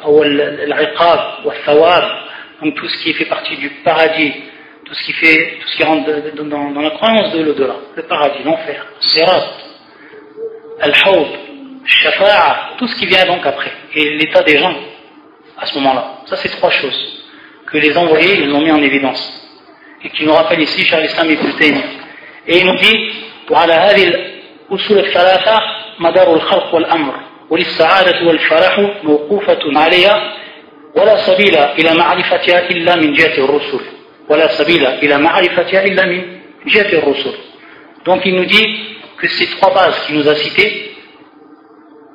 [0.04, 2.24] أو العقاب والثواب
[2.62, 4.32] donc tout ce qui fait partie du paradis
[4.84, 8.02] tout ce qui fait tout ce qui rentre dans, dans la croyance de l'au-delà le
[8.04, 9.44] paradis l'enfer sirat
[10.80, 11.28] al-hawd
[11.84, 14.76] shafa'a tout ce qui vient donc après et l'état des gens
[15.58, 17.00] à ce moment-là ça c'est trois choses
[17.66, 19.22] que les envoyés ils ont mis en évidence
[20.04, 21.84] et qui nous rappelle ici Cheikh l'Islam Ibn Taymiyyah.
[22.46, 22.96] Et il nous dit
[23.50, 24.04] وعلى هذه
[24.71, 25.59] الأصول الثلاثة
[25.99, 27.13] مدار الخلق والأمر
[27.49, 30.33] وللسعادة والفرح موقوفة عليها
[30.95, 33.79] ولا سبيل إلى معرفتها إلا من جهة الرسل
[34.29, 37.33] ولا سبيل إلى معرفتها إلا من جهة الرسل
[38.05, 38.67] Donc il nous dit
[39.17, 40.91] que ces trois bases qu'il nous a citées,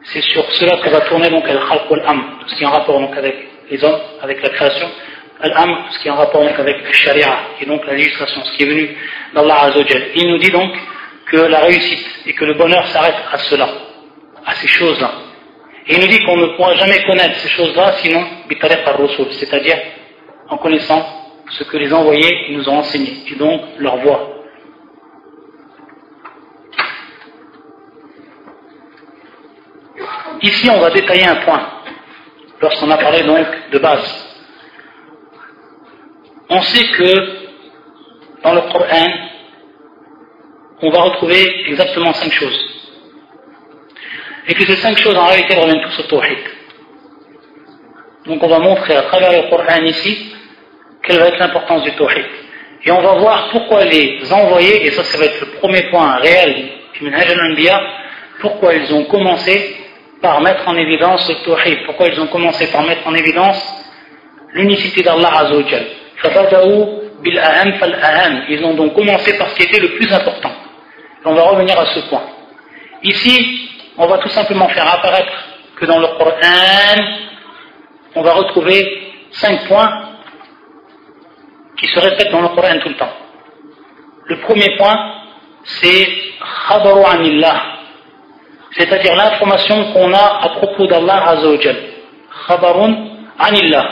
[0.05, 2.99] c'est sur cela que va tourner donc al-khalq wal-amr, tout ce qui est en rapport
[2.99, 3.37] donc avec
[3.71, 4.89] les hommes, avec la création,
[5.41, 8.63] Al-Amr, ce qui est en rapport avec la Sharia, et donc la législation, ce qui
[8.63, 8.97] est venu
[9.35, 10.03] d'Allah Azzawajal.
[10.15, 10.71] Il nous dit donc
[11.27, 13.69] que la réussite et que le bonheur s'arrête à cela,
[14.45, 15.11] à ces choses-là.
[15.87, 18.25] Et il nous dit qu'on ne pourra jamais connaître ces choses-là sinon
[18.87, 19.77] al-rusul, c'est-à-dire
[20.49, 21.05] en connaissant
[21.51, 24.31] ce que les envoyés nous ont enseigné, et donc leur voix.
[30.43, 31.67] Ici, on va détailler un point,
[32.61, 34.25] lorsqu'on a parlé donc de base
[36.49, 39.07] on sait que dans le Coran,
[40.83, 42.71] on va retrouver exactement cinq choses.
[44.47, 46.39] Et que ces cinq choses en réalité reviennent tous au tawhid.
[48.27, 50.35] Donc on va montrer à travers le Coran ici
[51.03, 52.25] quelle va être l'importance du tawhid.
[52.85, 56.17] Et on va voir pourquoi les envoyés, et ça ça va être le premier point
[56.17, 57.11] réel du
[58.41, 59.77] pourquoi ils ont commencé
[60.21, 61.85] par mettre en évidence le tawhid.
[61.87, 63.63] Pourquoi ils ont commencé par mettre en évidence
[64.53, 65.87] l'unicité d'Allah Azzawajal
[68.49, 70.53] Ils ont donc commencé par ce qui était le plus important.
[71.25, 72.23] On va revenir à ce point.
[73.03, 75.33] Ici, on va tout simplement faire apparaître
[75.77, 77.05] que dans le Coran,
[78.15, 79.91] on va retrouver cinq points
[81.79, 83.13] qui se répètent dans le Coran tout le temps.
[84.27, 84.97] Le premier point,
[85.65, 86.09] c'est
[86.69, 87.63] khabaru anillah,
[88.73, 91.77] c'est-à-dire l'information qu'on a à propos d'Allah Azzawajal.
[92.49, 92.95] Khabarun
[93.39, 93.89] anillah.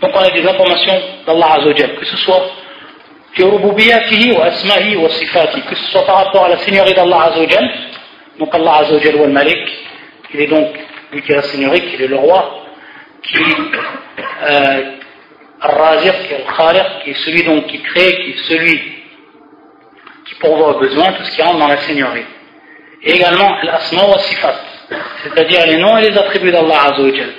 [0.00, 2.42] Donc on a des informations d'Allah Azzawajal, que ce soit
[5.68, 7.70] que ce soit par rapport à la seigneurie d'Allah Azzawajal,
[8.38, 9.68] donc Allah Azzawajal ou al-Malik,
[10.34, 10.68] il est donc,
[11.12, 12.64] lui qui est la seigneurie, qui est le roi,
[13.22, 13.36] qui
[14.42, 14.82] euh,
[17.02, 18.80] qui est celui donc qui crée, qui est celui
[20.26, 22.24] qui pourvoit aux besoins, tout ce qui rentre dans la seigneurie.
[23.02, 23.56] Et également
[25.24, 27.30] c'est-à-dire les noms et les attributs d'Allah Azzawajal.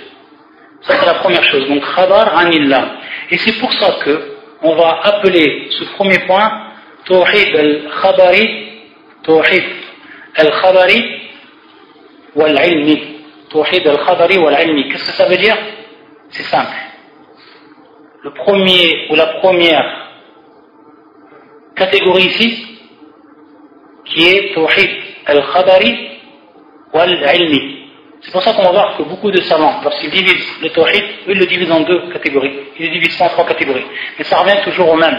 [0.82, 1.68] Ça c'est la première chose.
[1.68, 2.96] Donc khabar anillah.
[3.32, 6.70] Et c'est pour ça que on va appeler ce premier point
[7.06, 8.68] Tawhid al-Khabari,
[9.24, 9.64] Tawhid
[10.36, 11.22] al-Khabari
[12.36, 13.02] wal-Ilmi.
[13.50, 14.90] Tawhid al-Khabari wal-Ilmi.
[14.90, 15.58] Qu'est-ce que ça veut dire?
[16.30, 16.76] C'est simple.
[18.22, 20.10] Le premier ou la première
[21.76, 22.80] catégorie ici,
[24.06, 24.90] qui est Tawhid
[25.26, 26.20] al-Khabari
[26.94, 27.79] wal-Ilmi.
[28.23, 31.39] C'est pour ça qu'on va voir que beaucoup de savants, lorsqu'ils divisent le tawhid, ils
[31.39, 32.55] le divisent en deux catégories.
[32.79, 33.85] Ils le divisent pas en trois catégories.
[34.19, 35.19] Mais ça revient toujours au même.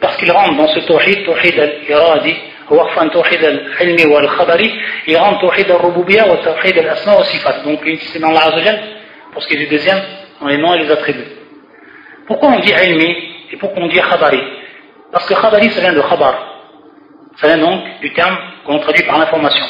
[0.00, 2.34] Parce qu'ils rentrent dans ce tawhid, tawhid al-iradi,
[2.70, 7.80] وقفا توحيد العلم والخبري يغان توحيد الربوبية وتوحيد الأسماء والصفات donc
[8.12, 8.80] c'est dans l'Azzawajal
[9.32, 10.00] pour ce qui est du deuxième
[10.40, 11.26] dans les noms et les attributs
[12.28, 13.16] pourquoi on dit ilmi
[13.50, 14.40] et pourquoi on dit khabari
[15.10, 16.34] parce que khabari ça vient de khabar
[17.38, 19.66] ça vient donc du terme qu'on traduit par l'information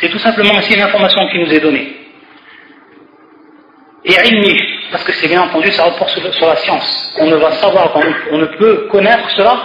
[0.00, 1.96] c'est tout simplement aussi une information qui nous est donnée.
[4.04, 4.56] Et ilmi,
[4.92, 7.14] parce que c'est bien entendu, ça rapporte sur, la science.
[7.18, 7.92] On ne va savoir,
[8.30, 9.58] on, ne peut connaître cela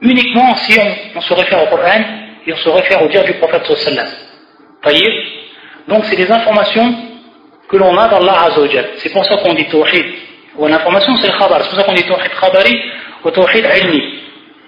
[0.00, 0.78] uniquement si
[1.14, 2.00] on, se réfère au Coran
[2.46, 4.08] et on se réfère au dire du prophète sallallahu
[4.82, 5.24] voyez
[5.86, 6.94] Donc c'est des informations
[7.68, 8.90] que l'on a dans Allah Azzawajal.
[8.96, 10.06] C'est pour ça qu'on dit tawhid.
[10.56, 11.62] Ou l'information c'est le khabar.
[11.62, 12.82] C'est pour ça qu'on dit tawhid khabari
[13.24, 14.18] ou tawhid ilmi.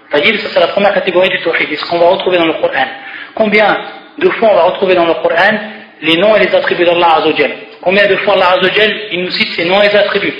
[0.09, 1.67] C'est-à-dire, ça c'est la première catégorie du tawhid.
[1.69, 2.85] C'est ce qu'on va retrouver dans le Coran.
[3.33, 3.77] Combien
[4.19, 5.57] deux fois on va retrouver dans le Coran
[6.01, 7.51] les noms et les attributs d'Allah Azzawajal.
[7.81, 10.33] Combien de fois Allah Azzawajal il nous cite ses noms et ses attributs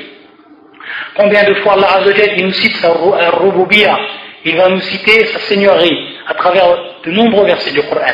[1.16, 3.98] Combien de fois Allah Azzawajal il nous cite sa rububiya
[4.46, 8.14] Il va nous citer sa seigneurie à travers de nombreux versets du Coran.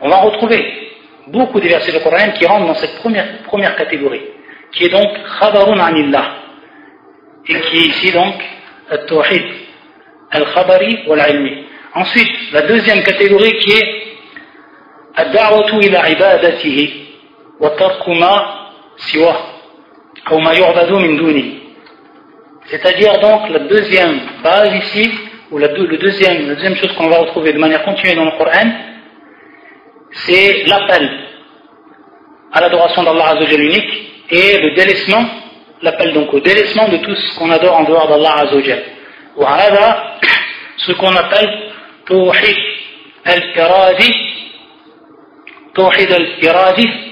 [0.00, 0.90] On va retrouver
[1.28, 4.22] beaucoup de versets du Coran qui rentrent dans cette première, première catégorie,
[4.72, 5.08] qui est donc
[5.40, 6.32] Khabarun Anillah,
[7.48, 8.34] et qui est ici donc
[8.90, 9.44] Al-Tawhid,
[10.30, 11.64] Al-Khabari wal-Ilmi.
[11.94, 14.05] Ensuite, la deuxième catégorie qui est
[15.19, 16.93] الدعوة إلى عبادته
[17.59, 18.33] وترك ما
[18.97, 19.37] سواه
[20.31, 21.45] أو ما يعبد من دونه
[22.71, 25.11] c'est-à-dire donc la deuxième base ici
[25.51, 28.31] ou la, le deuxième, la deuxième chose qu'on va retrouver de manière continue dans le
[28.37, 28.69] Coran
[30.11, 31.09] c'est l'appel
[32.53, 33.91] à l'adoration d'Allah Azzawajal unique
[34.29, 35.25] et le délaissement
[35.81, 38.83] l'appel donc au délaissement de tout ce qu'on adore en dehors d'Allah Azzawajal
[39.37, 40.17] وهذا
[40.77, 41.71] ce qu'on appelle
[45.75, 47.11] توحيد الإرادي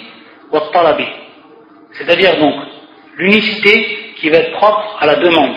[1.92, 2.56] c'est-à-dire donc
[3.18, 5.56] l'unicité qui va être propre à la demande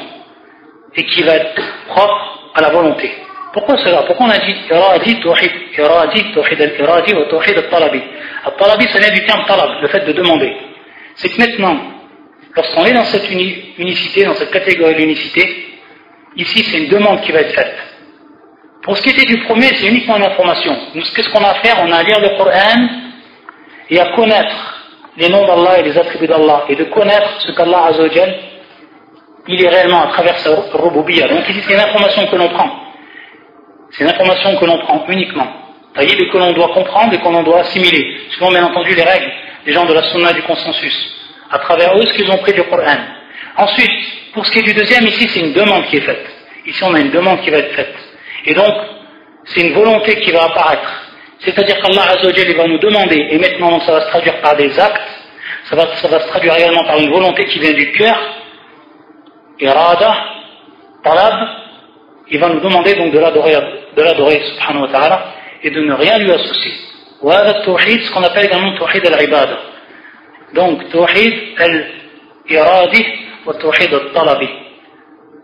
[0.95, 3.11] et qui va être propre à la volonté.
[3.53, 8.03] Pourquoi cela Pourquoi on a dit iradi, tawhid, iradi, tawhid al-iradi ou tawhid al-talabi
[8.45, 10.57] Al-talabi, ça vient du terme talab, le fait de demander.
[11.17, 11.79] C'est que maintenant,
[12.55, 15.67] lorsqu'on est dans cette unicité, dans cette catégorie d'unicité,
[16.37, 17.77] ici c'est une demande qui va être faite.
[18.88, 20.74] Pour ce qui était du premier, c'est uniquement une information.
[20.96, 22.88] Nous, qu'est-ce qu'on a à faire On a à lire le Coran
[23.90, 24.86] et à connaître
[25.18, 28.36] les noms d'Allah et les attributs d'Allah et de connaître ce qu'Allah Azzawajal
[29.50, 31.28] il est réellement à travers sa rububiya.
[31.28, 32.70] Donc ici c'est une information que l'on prend.
[33.92, 35.48] C'est une information que l'on prend uniquement.
[35.94, 38.22] C'est-à-dire que l'on doit comprendre et que l'on doit assimiler.
[38.38, 39.32] Selon bien entendu les règles
[39.66, 41.14] des gens de la sunna du consensus.
[41.52, 43.00] À travers eux ce qu'ils ont pris du Coran.
[43.58, 43.92] Ensuite,
[44.34, 46.26] pour ce qui est du deuxième, ici c'est une demande qui est faite.
[46.66, 48.07] Ici on a une demande qui va être faite.
[48.47, 48.75] Et donc,
[49.45, 51.03] c'est une volonté qui va apparaître.
[51.41, 55.01] C'est-à-dire qu'Allah Azzawajal va nous demander, et maintenant ça va se traduire par des actes,
[55.65, 58.17] ça va, ça va se traduire également par une volonté qui vient du cœur,
[59.59, 60.15] irada,
[61.03, 61.49] talab,
[62.31, 63.57] il va nous demander donc de l'adorer,
[63.97, 65.25] de l'adorer subhanahu wa ta'ala,
[65.63, 66.73] et de ne rien lui associer.
[67.23, 69.59] وهذا tawhid, ce qu'on appelle également tawhid al-ibada.
[70.55, 73.07] Donc, tawhid al-iradi
[73.47, 74.49] wa tawhid al-talabi.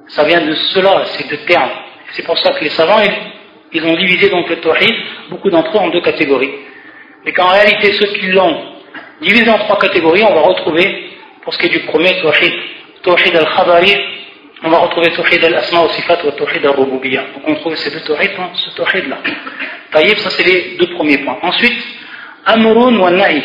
[0.09, 1.71] Ça vient de cela, c'est de termes.
[2.14, 3.02] c'est pour ça que les savants,
[3.72, 4.96] ils, ont divisé donc le tawhid,
[5.30, 6.52] beaucoup d'entre eux, en deux catégories.
[7.26, 8.74] Mais qu'en réalité, ceux qui l'ont
[9.22, 11.12] Divisé en trois catégories, on va retrouver,
[11.44, 12.54] pour ce qui est du premier, Tawhid,
[13.04, 13.96] Tawhid al-Khabari,
[14.64, 17.22] on va retrouver Tawhid al-Asma wa Sifat ou Tawhid al-Rububiyya.
[17.34, 19.20] Donc on trouve ces deux Tawhid dans ce Tawhid là.
[19.92, 21.38] Taïb, ça c'est les deux premiers points.
[21.42, 21.78] Ensuite,
[22.46, 23.44] Amrun wa Na'i.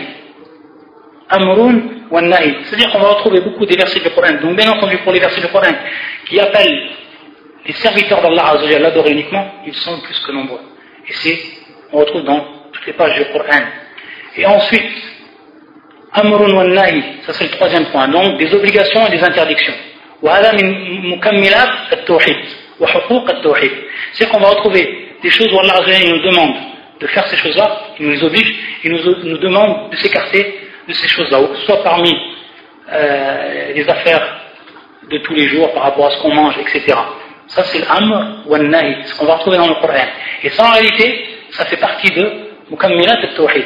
[1.29, 2.57] Amrun wa Na'i.
[2.65, 4.33] C'est-à-dire qu'on va retrouver beaucoup des versets du Coran.
[4.43, 5.75] Donc bien entendu, pour les versets du Coran
[6.27, 6.91] qui appellent
[7.69, 10.61] les serviteurs d'Allah à l'adorer uniquement, ils sont plus que nombreux.
[11.07, 11.39] Et c'est,
[11.93, 12.41] on retrouve dans
[12.73, 13.61] toutes les pages du Coran.
[14.37, 14.91] Et ensuite,
[16.13, 18.09] Amrun wa Na'i, ça c'est le troisième point.
[18.09, 19.75] Donc des obligations et des interdictions.
[24.13, 26.55] C'est qu'on va retrouver des choses où Allah nous demande
[27.01, 30.59] de faire ces choses-là, il nous les oblige, il nous, nous demande de s'écarter
[30.89, 32.13] de ces choses-là, soit parmi
[32.93, 34.41] euh, les affaires
[35.09, 36.97] de tous les jours par rapport à ce qu'on mange, etc.
[37.49, 40.07] Ça c'est l'amr ou nahi, ce qu'on va retrouver dans le Coran.
[40.43, 42.31] Et ça en réalité, ça fait partie de
[42.71, 43.65] mukammilat al-tawhid.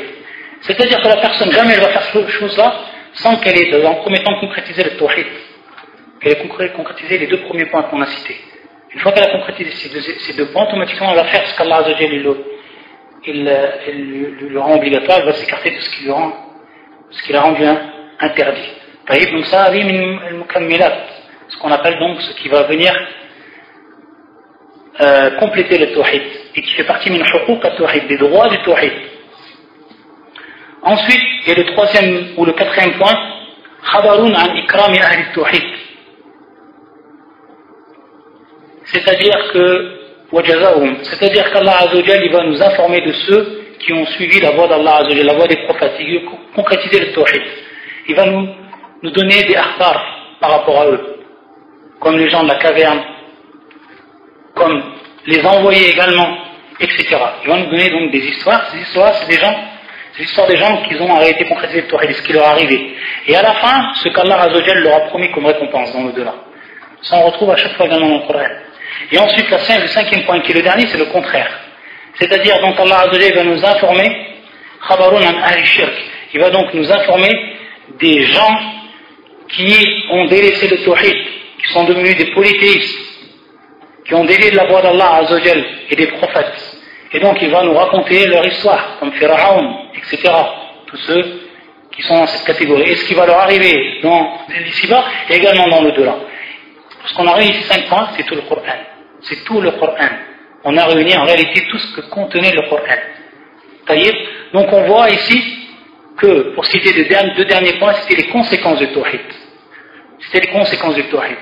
[0.61, 2.75] C'est-à-dire que la personne jamais elle va faire ces choses-là
[3.15, 5.27] sans qu'elle ait en premier temps concrétisé le tawhid
[6.23, 8.37] qu'elle ait concrétisé les deux premiers points qu'on a cités.
[8.95, 12.37] Une fois qu'elle a concrétisé ces deux, points, automatiquement elle va faire ce qu'Allah il,
[13.27, 16.33] il, le rend obligatoire, elle va s'écarter de ce qui, lui rend,
[17.11, 17.65] ce qui l'a rendu
[18.21, 18.71] interdit.
[19.33, 19.73] Donc ça,
[21.49, 22.93] ce qu'on appelle donc ce qui va venir
[25.01, 26.23] euh, compléter le tawhid
[26.55, 27.25] et qui fait partie min
[27.77, 28.93] tawhid des droits du tawhid.
[30.83, 33.15] Ensuite, il y a le troisième ou le quatrième point,
[33.91, 35.63] khabarun an ikrami ahli tawhid
[38.85, 39.99] c'est-à-dire que
[41.03, 45.27] c'est-à-dire qu'Allah Azzawajal va nous informer de ceux qui ont suivi la voie d'Allah Azzawajal,
[45.27, 47.43] la voie des prophètes, qui ont concrétisé le tawhid.
[48.09, 48.49] Il va nous,
[49.03, 50.03] nous donner des akhbar
[50.41, 51.17] par rapport à eux,
[52.01, 53.03] comme les gens de la caverne,
[54.55, 54.83] comme
[55.27, 56.39] les envoyés également,
[56.81, 57.07] etc.
[57.45, 58.67] Il va nous donner donc des histoires.
[58.73, 59.55] Ces histoires, c'est des gens,
[60.15, 62.97] c'est l'histoire des gens qui ont en réalité concrétisé le ce qui leur est arrivé.
[63.27, 66.35] Et à la fin, ce qu'Allah Azzawajal leur a promis comme récompense dans le delà
[67.03, 68.47] Ça on retrouve à chaque fois également dans le Coran.
[69.11, 71.51] Et ensuite, le cinquième point qui est le dernier, c'est le contraire.
[72.15, 74.33] C'est-à-dire, donc Allah va nous informer,
[76.35, 77.57] il va donc nous informer
[77.99, 78.61] des gens
[79.49, 81.17] qui ont délaissé le tawhid,
[81.59, 83.12] qui sont devenus des polythéistes,
[84.05, 85.23] qui ont délaissé la voie d'Allah
[85.91, 86.79] et des prophètes.
[87.13, 90.33] Et donc il va nous raconter leur histoire, comme Pharaon, etc.
[90.87, 91.41] Tous ceux
[91.93, 92.91] qui sont dans cette catégorie.
[92.91, 96.17] Et ce qui va leur arriver dans l'ici-bas et également dans le delà.
[97.01, 98.63] Parce qu'on a réuni cinq points, c'est tout le Coran.
[99.21, 100.09] C'est tout le Coran.
[100.65, 102.83] On a réuni en réalité tout ce que contenait le Coran.
[104.53, 105.59] Donc on voit ici
[106.17, 107.05] que pour était des
[107.37, 109.21] deux derniers points, c'était les conséquences du Tawhid.
[110.21, 111.37] C'était les conséquences du Tawhid.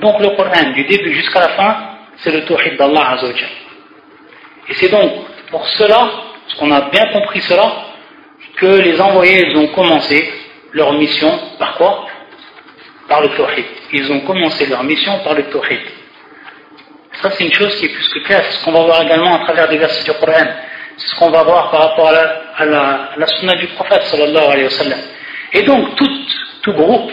[0.00, 3.48] Donc le Coran, du début jusqu'à la fin, c'est le Tawhid d'Allah Azzawajal.
[4.68, 5.12] Et c'est donc
[5.50, 6.10] pour cela,
[6.46, 7.72] parce qu'on a bien compris cela,
[8.56, 10.32] que les envoyés ont commencé
[10.72, 12.06] leur mission par quoi?
[13.08, 13.64] Par le Tawhid.
[13.92, 15.80] Ils ont commencé leur mission par le Tawhid.
[17.22, 18.44] Ça, c'est une chose qui est plus que claire.
[18.44, 20.46] C'est ce qu'on va voir également à travers des versets du Coran.
[20.96, 24.96] C'est ce qu'on va voir par rapport à la, à sunna du prophète, alayhi wa.
[25.52, 25.94] Et donc,
[26.62, 27.12] tout groupe,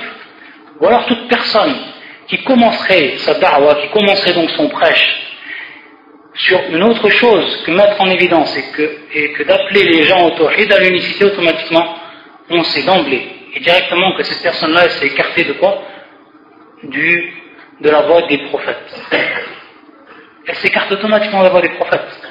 [0.80, 1.76] ou alors toute personne
[2.28, 5.20] qui commencerait sa da'wah, qui commencerait donc son prêche,
[6.36, 10.26] sur une autre chose que mettre en évidence et que, et que d'appeler les gens
[10.26, 11.96] au tawhid à l'unicité automatiquement,
[12.50, 15.84] on sait d'emblée et directement que cette personne-là s'est écartée de quoi?
[16.84, 17.34] Du,
[17.82, 19.02] De la voix des prophètes
[20.46, 22.22] elle s'écarte automatiquement de la voie des prophètes.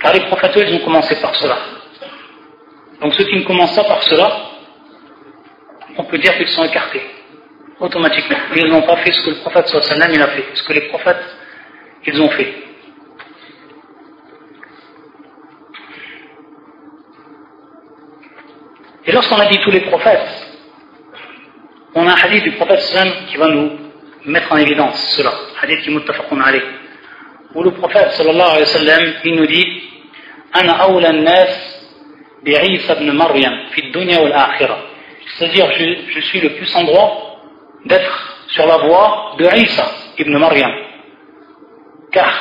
[0.00, 1.58] Car les prophètes, ils ont commencé par cela.
[3.00, 4.36] Donc ceux qui ne commencent pas par cela,
[5.98, 7.02] on peut dire qu'ils sont écartés,
[7.80, 8.38] automatiquement.
[8.54, 10.88] Ils n'ont pas fait ce que le prophète sallam il a fait, ce que les
[10.88, 11.36] prophètes,
[12.06, 12.54] ils ont fait.
[19.06, 20.46] Et lorsqu'on a dit tous les prophètes,
[21.94, 23.78] on a un hadith du prophète sallam qui va nous
[24.24, 25.32] mettre en évidence cela.
[25.62, 26.62] Hadith qui muttafaqun alayh.
[27.54, 29.82] Où le prophète sallallahu alayhi wa sallam, il nous dit
[30.52, 31.76] awla nas
[32.42, 34.78] bi'Isa ibn Maryam fi dunya wal akhirah.
[35.38, 37.25] C'est-à-dire, je, je, suis le plus en droit
[37.86, 39.86] d'être sur la voie de Isa
[40.18, 40.72] ibn Maryam.
[42.12, 42.32] Car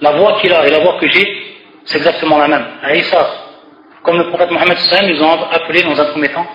[0.00, 1.26] la voie qu'il a et la voie que j'ai,
[1.84, 2.66] c'est exactement la même.
[2.94, 3.28] Isa,
[4.02, 6.46] comme le prophète Mohammed sallam, ils ont appelé dans un premier temps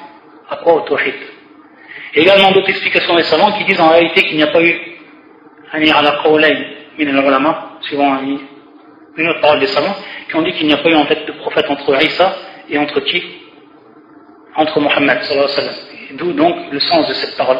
[0.49, 1.15] à quoi au tawhid
[2.17, 4.75] également d'autres explications des savants qui disent en réalité qu'il n'y a pas eu
[7.81, 8.17] suivant
[9.17, 9.95] une autre parole des savants,
[10.29, 12.35] qui ont dit qu'il n'y a pas eu en fait de prophète entre Isa
[12.69, 13.23] et entre qui?
[14.55, 15.19] Entre Mohammed
[16.13, 17.57] D'où donc le sens de cette parole.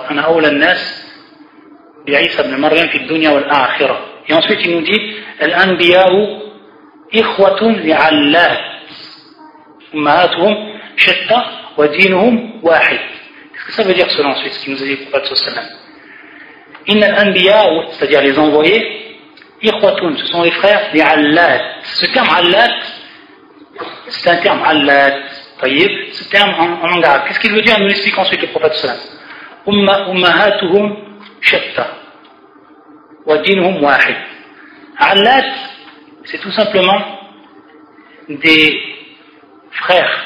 [4.28, 6.28] Et ensuite il nous dit Al-anbiya'u
[7.12, 8.58] ikhwatun li'allat.
[10.96, 11.46] shatta
[11.78, 13.00] wa dinuhum wahid.
[13.54, 15.66] Qu'est-ce que ça veut dire cela ensuite, ce qu'il nous a dit le prophète sallam
[16.88, 19.18] Inna al-anbiya, c'est-à-dire les envoyés,
[19.62, 21.62] ikhwatun, ce sont les frères des allat.
[21.84, 22.72] Ce terme allat,
[24.08, 25.27] c'est un terme allat,
[25.60, 27.28] taïb, ce terme en, en langue arabe.
[27.28, 27.80] Qu'est-ce qu'il veut dire?
[27.80, 28.98] Nous explique ensuite le prophète sallam.
[29.68, 30.96] Umma, ummahatuhum
[31.42, 31.88] shatta.
[33.26, 34.16] Wa dinuhum wahid.
[34.98, 35.46] Allat,
[36.26, 37.02] c'est tout simplement
[38.30, 38.82] des
[39.72, 40.26] frères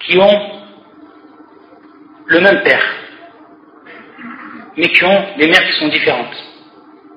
[0.00, 0.50] qui ont
[2.26, 2.84] le même père,
[4.76, 6.36] mais qui ont des mères qui sont différentes.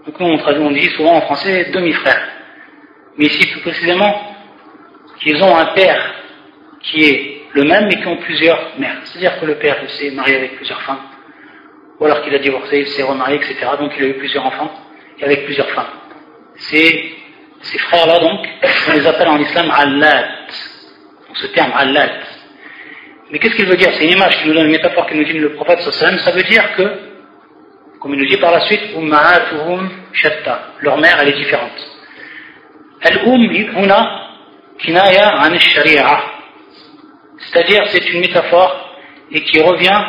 [0.05, 2.27] Donc nous, on, traduit, on dit souvent en français demi-frères.
[3.17, 4.35] Mais ici, plus précisément,
[5.19, 6.13] qu'ils ont un père
[6.81, 8.99] qui est le même, mais qui ont plusieurs mères.
[9.05, 11.01] C'est-à-dire que le père s'est marié avec plusieurs femmes,
[11.99, 13.55] ou alors qu'il a divorcé, s'est remarié, etc.
[13.79, 14.71] Donc il a eu plusieurs enfants,
[15.19, 15.85] et avec plusieurs femmes.
[16.55, 18.47] Ces frères-là, donc,
[18.89, 20.27] on les appelle en islam Allat.
[21.33, 22.09] Ce terme Allat.
[23.31, 23.89] Mais qu'est-ce qu'il veut dire?
[23.93, 26.17] C'est une image qui nous donne une métaphore qui nous dit le prophète sallam.
[26.19, 26.83] Ça veut dire que,
[27.99, 30.73] comme il nous dit par la suite, Ummahatuhum shatta.
[30.79, 31.77] Leur mère, elle est différente.
[33.03, 34.29] Al-Um huna
[34.79, 36.23] kinaya an sharia.
[37.51, 38.95] C'est-à-dire, c'est une métaphore
[39.31, 39.99] et qui revient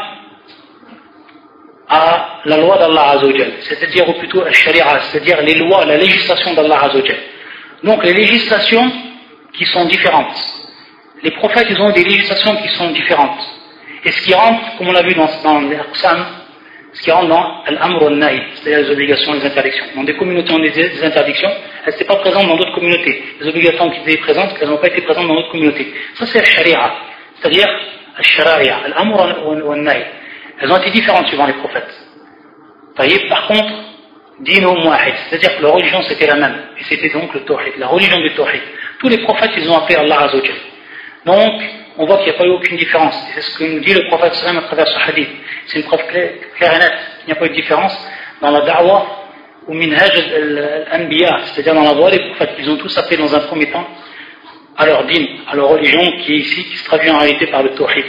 [1.89, 6.53] à la loi d'Allah Azzawajal, c'est-à-dire ou plutôt à sharia, c'est-à-dire les lois, la législation
[6.55, 7.19] d'Allah Azzawajal.
[7.85, 8.93] Donc les législations
[9.55, 10.37] qui sont différentes.
[11.23, 13.41] Les prophètes, ils ont des législations qui sont différentes.
[14.05, 16.27] Et ce qui rentre, comme on l'a vu dans, dans l'Aqsam,
[16.93, 19.87] ce qui rentre dans l'Amr al c'est-à-dire les obligations et les interdictions.
[19.97, 21.51] Dans des communautés, on a des interdictions,
[21.85, 23.23] elles n'étaient pas présentes dans d'autres communautés.
[23.41, 25.93] Les obligations qui étaient présentes, elles n'ont pas été présentes dans d'autres communautés.
[26.15, 26.93] Ça, c'est la sharia,
[27.41, 27.69] c'est-à-dire
[28.17, 30.07] la sharia, l'Amr al
[30.61, 31.95] Elles ont été différentes suivant les prophètes.
[33.29, 33.73] Par contre,
[34.41, 37.89] Dino wahid, c'est-à-dire que leur religion c'était la même, et c'était donc le tawhid, la
[37.89, 38.63] religion du tawhid.
[38.99, 40.55] Tous les prophètes ils ont appelé Allah Azzawajal.
[41.27, 41.63] Donc,
[41.99, 43.15] on voit qu'il n'y a pas eu aucune différence.
[43.35, 45.29] C'est ce que nous dit le prophète sallam à travers ce hadith.
[45.67, 46.93] C'est une preuve claire, et nette.
[47.23, 47.93] Il n'y a pas eu de différence
[48.41, 49.07] dans la da'wah
[49.67, 50.33] ou minhaj
[50.93, 52.55] al-anbiya, c'est-à-dire dans la voie des prophètes.
[52.59, 53.87] Ils ont tous appelé dans un premier temps
[54.79, 58.05] à leur religion qui est ici, qui se traduit en réalité par le tawhid.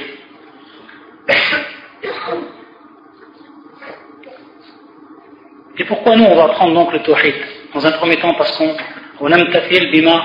[5.77, 7.35] Et pourquoi nous on va prendre donc le tawhid
[7.73, 8.75] Dans un premier temps parce qu'on
[9.91, 10.23] bima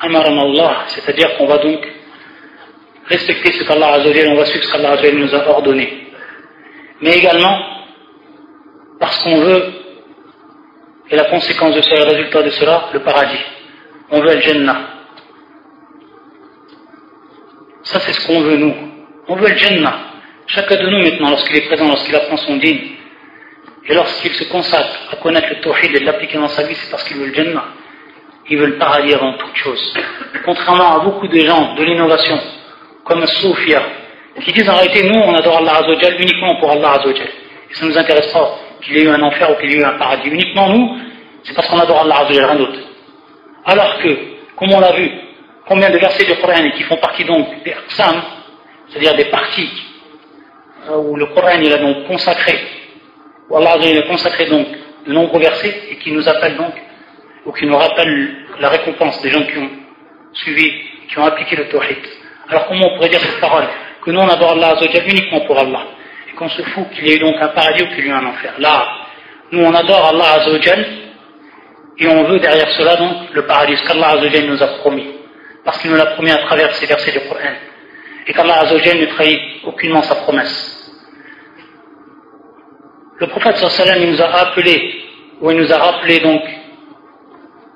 [0.00, 1.80] Allah, c'est-à-dire qu'on va donc
[3.06, 6.08] respecter ce qu'Allah Azzawajal, on va suivre ce qu'Allah nous a ordonné.
[7.00, 7.58] Mais également
[9.00, 9.72] parce qu'on veut,
[11.10, 13.40] et la conséquence de cela, le résultat de cela, le paradis.
[14.10, 14.95] On veut le Jannah.
[17.86, 18.74] Ça c'est ce qu'on veut nous.
[19.28, 19.96] On veut le Jannah.
[20.48, 22.80] Chacun de nous maintenant, lorsqu'il est présent, lorsqu'il apprend son dîme,
[23.88, 27.04] et lorsqu'il se consacre à connaître le tawhid et l'appliquer dans sa vie, c'est parce
[27.04, 27.64] qu'il veut le Jannah.
[28.48, 29.94] Il veut le paradis avant toute chose.
[30.44, 32.38] Contrairement à beaucoup de gens de l'innovation,
[33.04, 33.82] comme Soufia,
[34.40, 37.28] qui disent en réalité, nous, on adore Allah Azzawajal uniquement pour Allah Azzawajal.
[37.70, 39.74] Et ça ne nous intéresse pas qu'il y ait eu un enfer ou qu'il y
[39.74, 40.28] ait eu un paradis.
[40.28, 40.98] Uniquement nous,
[41.44, 42.78] c'est parce qu'on adore Allah Azzawajal, rien d'autre.
[43.64, 44.16] Alors que,
[44.56, 45.10] comme on l'a vu,
[45.66, 48.22] combien de versets du Coran qui font partie donc des Aqsam,
[48.88, 49.70] c'est-à-dire des parties
[50.90, 52.58] où le Coran il a donc consacré
[53.48, 54.66] où Allah a consacré donc
[55.06, 56.72] de nombreux versets et qui nous appelle donc,
[57.44, 59.70] ou qui nous rappelle la récompense des gens qui ont
[60.32, 60.72] suivi,
[61.08, 61.98] qui ont appliqué le tawhid.
[62.48, 63.66] Alors comment on pourrait dire cette parole
[64.04, 65.82] Que nous on adore Allah uniquement pour Allah
[66.28, 68.26] et qu'on se fout qu'il y ait donc un paradis ou qu'il y ait un
[68.26, 68.54] enfer?
[68.58, 68.86] Là,
[69.52, 70.40] nous on adore Allah
[71.98, 75.06] et on veut derrière cela donc le paradis, qu'Allah nous a promis.
[75.66, 77.40] Parce qu'il nous l'a promis à travers ces versets du Coran.
[78.28, 80.72] Et qu'Allah ne trahit aucunement sa promesse.
[83.18, 85.04] Le prophète sallam il nous a appelé,
[85.40, 86.42] ou il nous a rappelé donc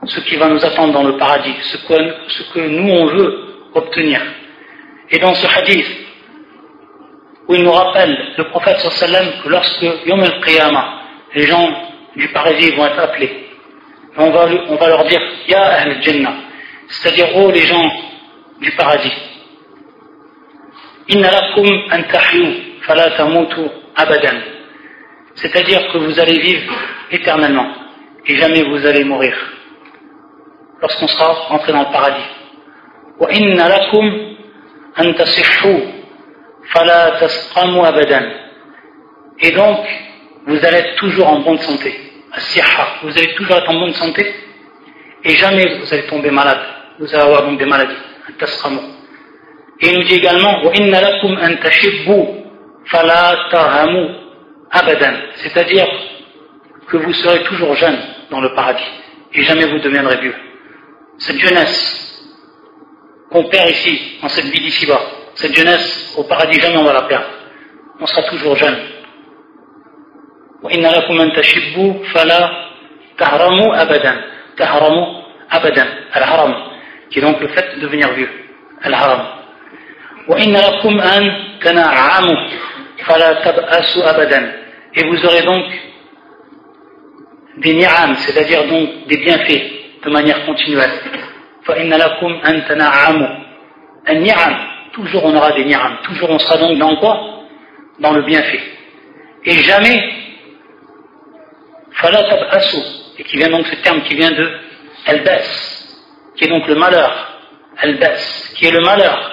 [0.04, 3.38] ce qui va nous attendre dans le paradis, ce que, nous on veut
[3.74, 4.22] obtenir.
[5.10, 5.86] Et dans ce hadith,
[7.48, 11.02] où il nous rappelle, le prophète sallam, que lorsque Yom al-Qiyamah,
[11.34, 11.68] les gens
[12.14, 13.48] du paradis vont être appelés,
[14.16, 16.49] on va, on va leur dire, Ya al-Jannah,
[16.90, 17.88] c'est-à-dire, oh les gens
[18.60, 19.12] du paradis.
[25.34, 26.74] C'est-à-dire que vous allez vivre
[27.10, 27.68] éternellement
[28.26, 29.34] et jamais vous allez mourir
[30.82, 32.28] lorsqu'on sera rentré dans le paradis.
[39.42, 39.78] Et donc,
[40.46, 42.12] vous allez être toujours en bonne santé.
[43.02, 44.34] Vous allez toujours être en bonne santé
[45.24, 46.60] et jamais vous allez tomber malade
[46.99, 47.93] Vous allez avoir donc des maladies.
[49.81, 50.61] Et il nous dit également,
[54.71, 55.87] abadan, c'est-à-dire
[56.87, 57.97] que vous serez toujours jeune
[58.29, 58.83] dans le paradis
[59.33, 60.35] et jamais vous deviendrez vieux.
[61.17, 62.23] Cette jeunesse
[63.31, 65.01] qu'on perd ici, en cette vie d'ici-bas,
[65.35, 67.27] Cette jeunesse, au paradis, jamais on va la perdre.
[67.99, 68.77] On sera toujours jeune.
[70.63, 72.49] وإن لكم أن تشبوا فلا
[73.17, 74.23] تهرموا أبدا
[74.57, 75.05] تهرموا
[75.51, 75.85] أبدا
[76.17, 76.53] الهرم
[77.10, 78.30] qui est donc le fait de devenir vieux,
[78.82, 79.26] al-haram.
[84.94, 85.64] Et vous aurez donc
[87.58, 89.62] des ni'am, c'est-à-dire donc des bienfaits
[90.04, 90.90] de manière continuelle.
[94.06, 94.56] Un ni'am,
[94.92, 97.44] toujours on aura des ni'am, toujours on sera donc dans quoi?
[97.98, 98.60] Dans le bienfait.
[99.44, 100.12] Et jamais,
[101.92, 102.76] fala tab'asu,
[103.18, 104.50] et qui vient donc ce terme qui vient de
[105.06, 105.40] al-bas,
[106.40, 107.12] qui est donc le malheur,
[107.76, 108.16] al-bas,
[108.54, 109.30] qui est le malheur,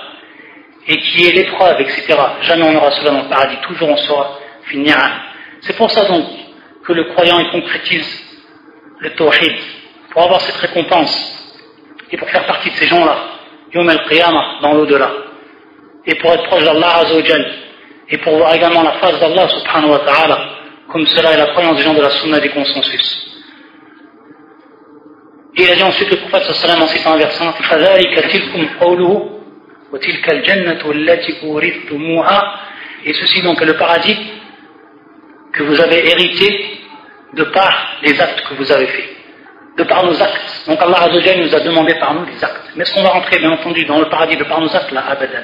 [0.89, 2.17] et qui est l'épreuve, etc.
[2.41, 4.97] Jamais on aura cela dans le paradis, toujours on sera finir.
[5.61, 6.25] C'est pour ça donc
[6.83, 8.23] que le croyant il concrétise
[8.99, 9.55] le tawhid,
[10.11, 11.15] pour avoir cette récompense,
[12.11, 13.15] et pour faire partie de ces gens-là,
[13.73, 15.09] yom al-qiyamah, dans l'au-delà,
[16.05, 17.53] et pour être proche d'Allah Azzawajal,
[18.09, 20.39] et pour voir également la face d'Allah subhanahu wa ta'ala,
[20.89, 23.36] comme cela est la croyance des gens de la sunna des consensus.
[25.57, 27.43] Et il a dit ensuite le prophète sallallahu en citant un verset
[33.05, 34.17] et ceci donc est le paradis
[35.53, 36.79] que vous avez hérité
[37.33, 39.09] de par les actes que vous avez faits,
[39.77, 40.63] de par nos actes.
[40.67, 42.71] Donc Allah Azzawajal nous a demandé par nous des actes.
[42.75, 44.91] Mais est-ce qu'on va rentrer bien entendu dans le paradis de par nos actes?
[44.91, 45.43] Là, abadan.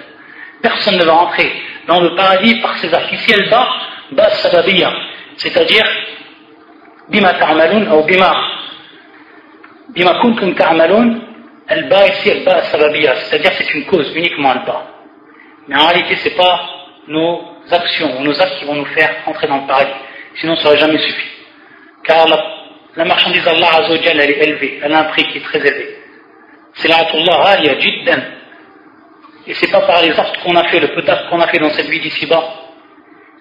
[0.62, 1.52] Personne ne va rentrer
[1.88, 3.12] dans le paradis par ses actes.
[3.12, 3.68] Ici, elle va,
[4.12, 4.94] bas sababiya
[5.38, 5.86] c'est-à-dire
[7.10, 8.34] bima ta'maloun ou bima
[9.94, 11.22] bima kuntum ta'maloun
[11.68, 14.88] elle ba ici elle ba sababiyya c'est-à-dire c'est une cause uniquement elle ba
[15.68, 16.70] mais en réalité c'est pas
[17.08, 17.42] nos
[17.72, 19.92] actions nos actes qui vont nous faire entrer dans le paradis.
[20.36, 21.28] Sinon ça n'aurait jamais suffi.
[22.04, 22.44] Car la,
[22.96, 25.98] la marchandise d'Allah Azzawajal elle est élevée elle a un prix qui est très élevé.
[26.74, 28.22] C'est l'atullah aliya jiddan.
[29.46, 31.60] Et c'est pas par les actes qu'on a fait le peu d'actes qu'on a fait
[31.60, 32.44] dans cette vie d'ici-bas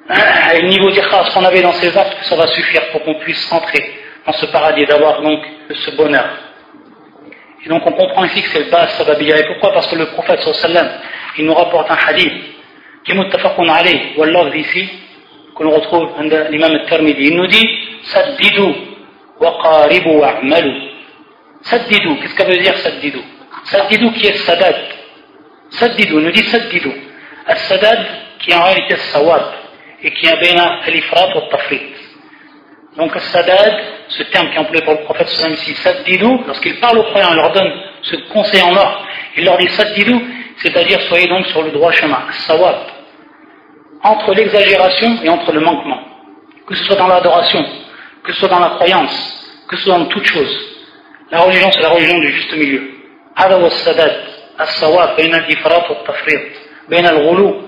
[0.08, 4.01] le niveau d'ikhlas qu'on avait dans ces actes, ça va suffire pour qu'on puisse rentrer
[4.26, 6.28] dans ce paradis, d'avoir donc ce bonheur.
[7.64, 9.38] Et donc on comprend ici que c'est le bas sababiyya.
[9.38, 9.72] Et pourquoi?
[9.72, 10.88] Parce que le prophète sallam,
[11.38, 12.32] il nous rapporte un hadith
[13.04, 14.88] qui est muttafaqun alayh, ou ici,
[15.56, 16.10] que l'on retrouve
[16.50, 17.28] l'imam al-Tirmidhi.
[17.28, 17.68] Il nous dit
[18.02, 18.74] Saddidu
[19.40, 20.72] wa qaribu wa amalu.
[21.62, 23.20] Saddidu, qu'est-ce que veut dire saddidu?
[23.64, 24.76] Saddidu qui est sadad.
[25.70, 26.90] Saddidu, il nous dit saddidu.
[27.46, 28.06] Al-sadad
[28.40, 29.42] qui est en réalité sawab
[30.02, 31.80] et qui a bien l'ifrat ou tafrit.
[32.97, 36.97] Donc, sadad, ce terme qui est employé par le prophète sallam ici, saddidou, lorsqu'il parle
[36.97, 37.71] aux croyants, il leur donne
[38.01, 39.05] ce conseil en or,
[39.37, 40.19] il leur dit saddidou,
[40.57, 42.75] c'est-à-dire soyez donc sur le droit chemin, sawab,
[44.03, 45.99] entre l'exagération et entre le manquement,
[46.65, 47.63] que ce soit dans l'adoration,
[48.23, 50.59] que ce soit dans la croyance, que ce soit dans toute chose.
[51.29, 52.93] La religion, c'est la religion du juste milieu.
[53.37, 54.23] هذا هو السداد
[54.61, 56.41] الصواب بين الإفراط والتفريط
[56.89, 57.61] بين الغلو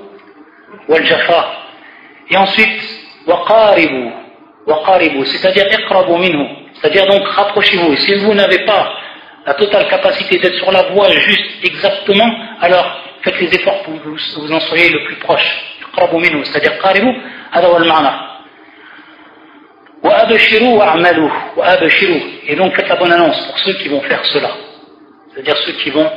[0.89, 1.59] والجفاء
[2.31, 2.81] et ensuite,
[3.25, 4.11] waqaribu, waqaribu,
[5.25, 7.93] c'est-à-dire iqrabu minhu, c'est-à-dire donc rapprochez-vous.
[7.93, 8.93] Et si vous n'avez pas
[9.45, 12.29] la totale capacité d'être sur la voie juste exactement,
[12.61, 15.49] alors faites les efforts pour que vous en soyez le plus proche.
[15.81, 17.11] Iqrabu minhu, c'est-à-dire qaribu,
[17.51, 18.25] hada wa al-ma'na.
[22.47, 24.51] Et donc faites la bonne annonce pour ceux qui vont faire cela.
[25.33, 26.09] C'est-à-dire ceux qui vont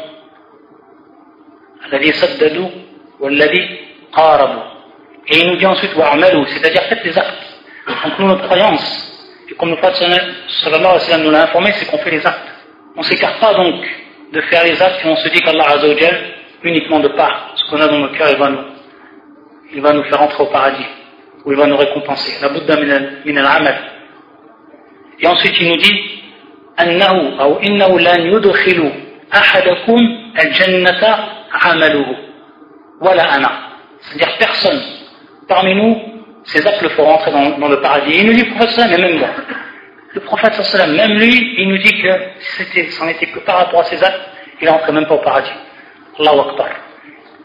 [1.92, 2.70] الذي سددوا
[3.20, 3.78] والذي
[4.12, 4.62] قاربوا
[5.28, 7.45] et il nous dit ensuite, c'est-à-dire faites les actes.
[8.04, 11.72] Donc nous, notre croyance, et comme le prophète sallallahu alayhi wa sallam nous l'a informé,
[11.72, 12.48] c'est qu'on fait les actes.
[12.96, 13.84] On ne s'écarte pas donc
[14.32, 16.20] de faire les actes et on se dit qu'Allah Azzawajal,
[16.62, 18.64] uniquement de part, ce qu'on a dans nos cœurs, il va nous,
[19.74, 20.86] il va nous faire entrer au paradis,
[21.44, 22.40] ou il va nous récompenser.
[22.40, 22.76] La Bouddha
[23.24, 23.76] min al-amal.
[25.20, 26.12] Et ensuite il nous dit,
[26.80, 28.92] أنه أو إنه لن يدخل
[29.34, 29.98] أحدكم
[30.44, 31.18] الجنة
[31.52, 32.06] عمله
[33.00, 33.50] ولا أنا.
[34.00, 34.80] C'est-à-dire personne
[35.48, 36.15] parmi nous,
[36.46, 38.12] ces actes le feront rentrer dans, dans, le paradis.
[38.12, 39.28] Et il nous dit, le prophète mais même moi.
[40.14, 42.08] Le prophète même lui, il nous dit que
[42.40, 44.20] si c'en était que par rapport à ces actes,
[44.60, 45.52] il n'entrait même pas au paradis.
[46.18, 46.68] Allahu Akbar.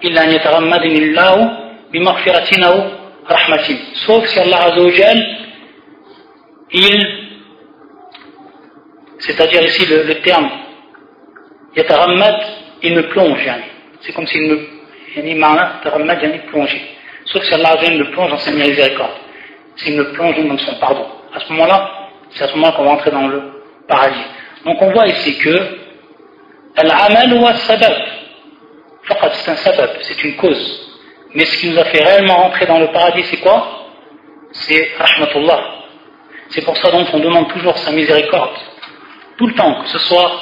[0.03, 1.35] إلا أن يتغمدني الله
[1.93, 2.75] بمغفرة أو
[3.31, 5.19] رحمة sauf si Allah Azzawajal
[6.71, 7.27] il
[9.19, 10.49] c'est-à-dire ici le, le terme
[11.75, 12.35] yataghammad
[12.83, 13.49] il me plonge
[14.01, 14.59] c'est comme s'il me
[15.15, 16.81] yani ma'na taghammad yani plonger
[17.32, 19.12] sauf si Allah le plonge dans sa miséricorde.
[19.76, 21.06] S'il me plonge dans son pardon.
[21.34, 23.42] À ce moment-là, c'est à ce moment qu'on va entrer dans le
[23.88, 24.24] paradis.
[24.64, 25.78] Donc on voit ici que
[26.76, 27.94] Al-amal wa sabab.
[29.32, 30.88] C'est un sabab, c'est une cause.
[31.34, 33.66] Mais ce qui nous a fait réellement rentrer dans le paradis, c'est quoi?
[34.52, 35.60] C'est rahmatullah.
[36.50, 38.56] C'est pour ça donc qu'on demande toujours sa miséricorde.
[39.38, 40.32] Tout le temps, que ce soit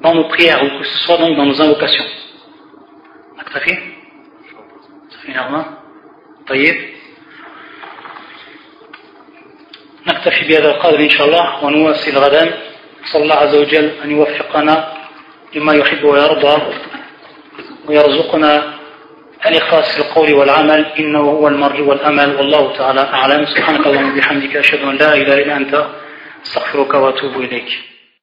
[0.00, 2.04] dans nos prières ou que ce soit donc dans nos invocations.
[5.22, 5.64] premièrement.
[6.48, 6.76] طيب.
[10.06, 12.58] نكتفي بهذا القدر إن شاء الله ونواصل غدا.
[13.04, 14.92] صلى الله عز وجل أن يوفقنا
[15.54, 16.62] لما يحب ويرضى
[17.86, 18.78] ويرزقنا
[19.46, 20.86] الإخلاص في القول والعمل.
[20.98, 22.36] إنه هو المرجو والأمل.
[22.36, 23.46] والله تعالى أعلم.
[23.46, 25.86] سبحانك اللهم وبحمدك أشهد أن لا إله إلا أنت.
[26.46, 27.95] أستغفرك وأتوب إليك.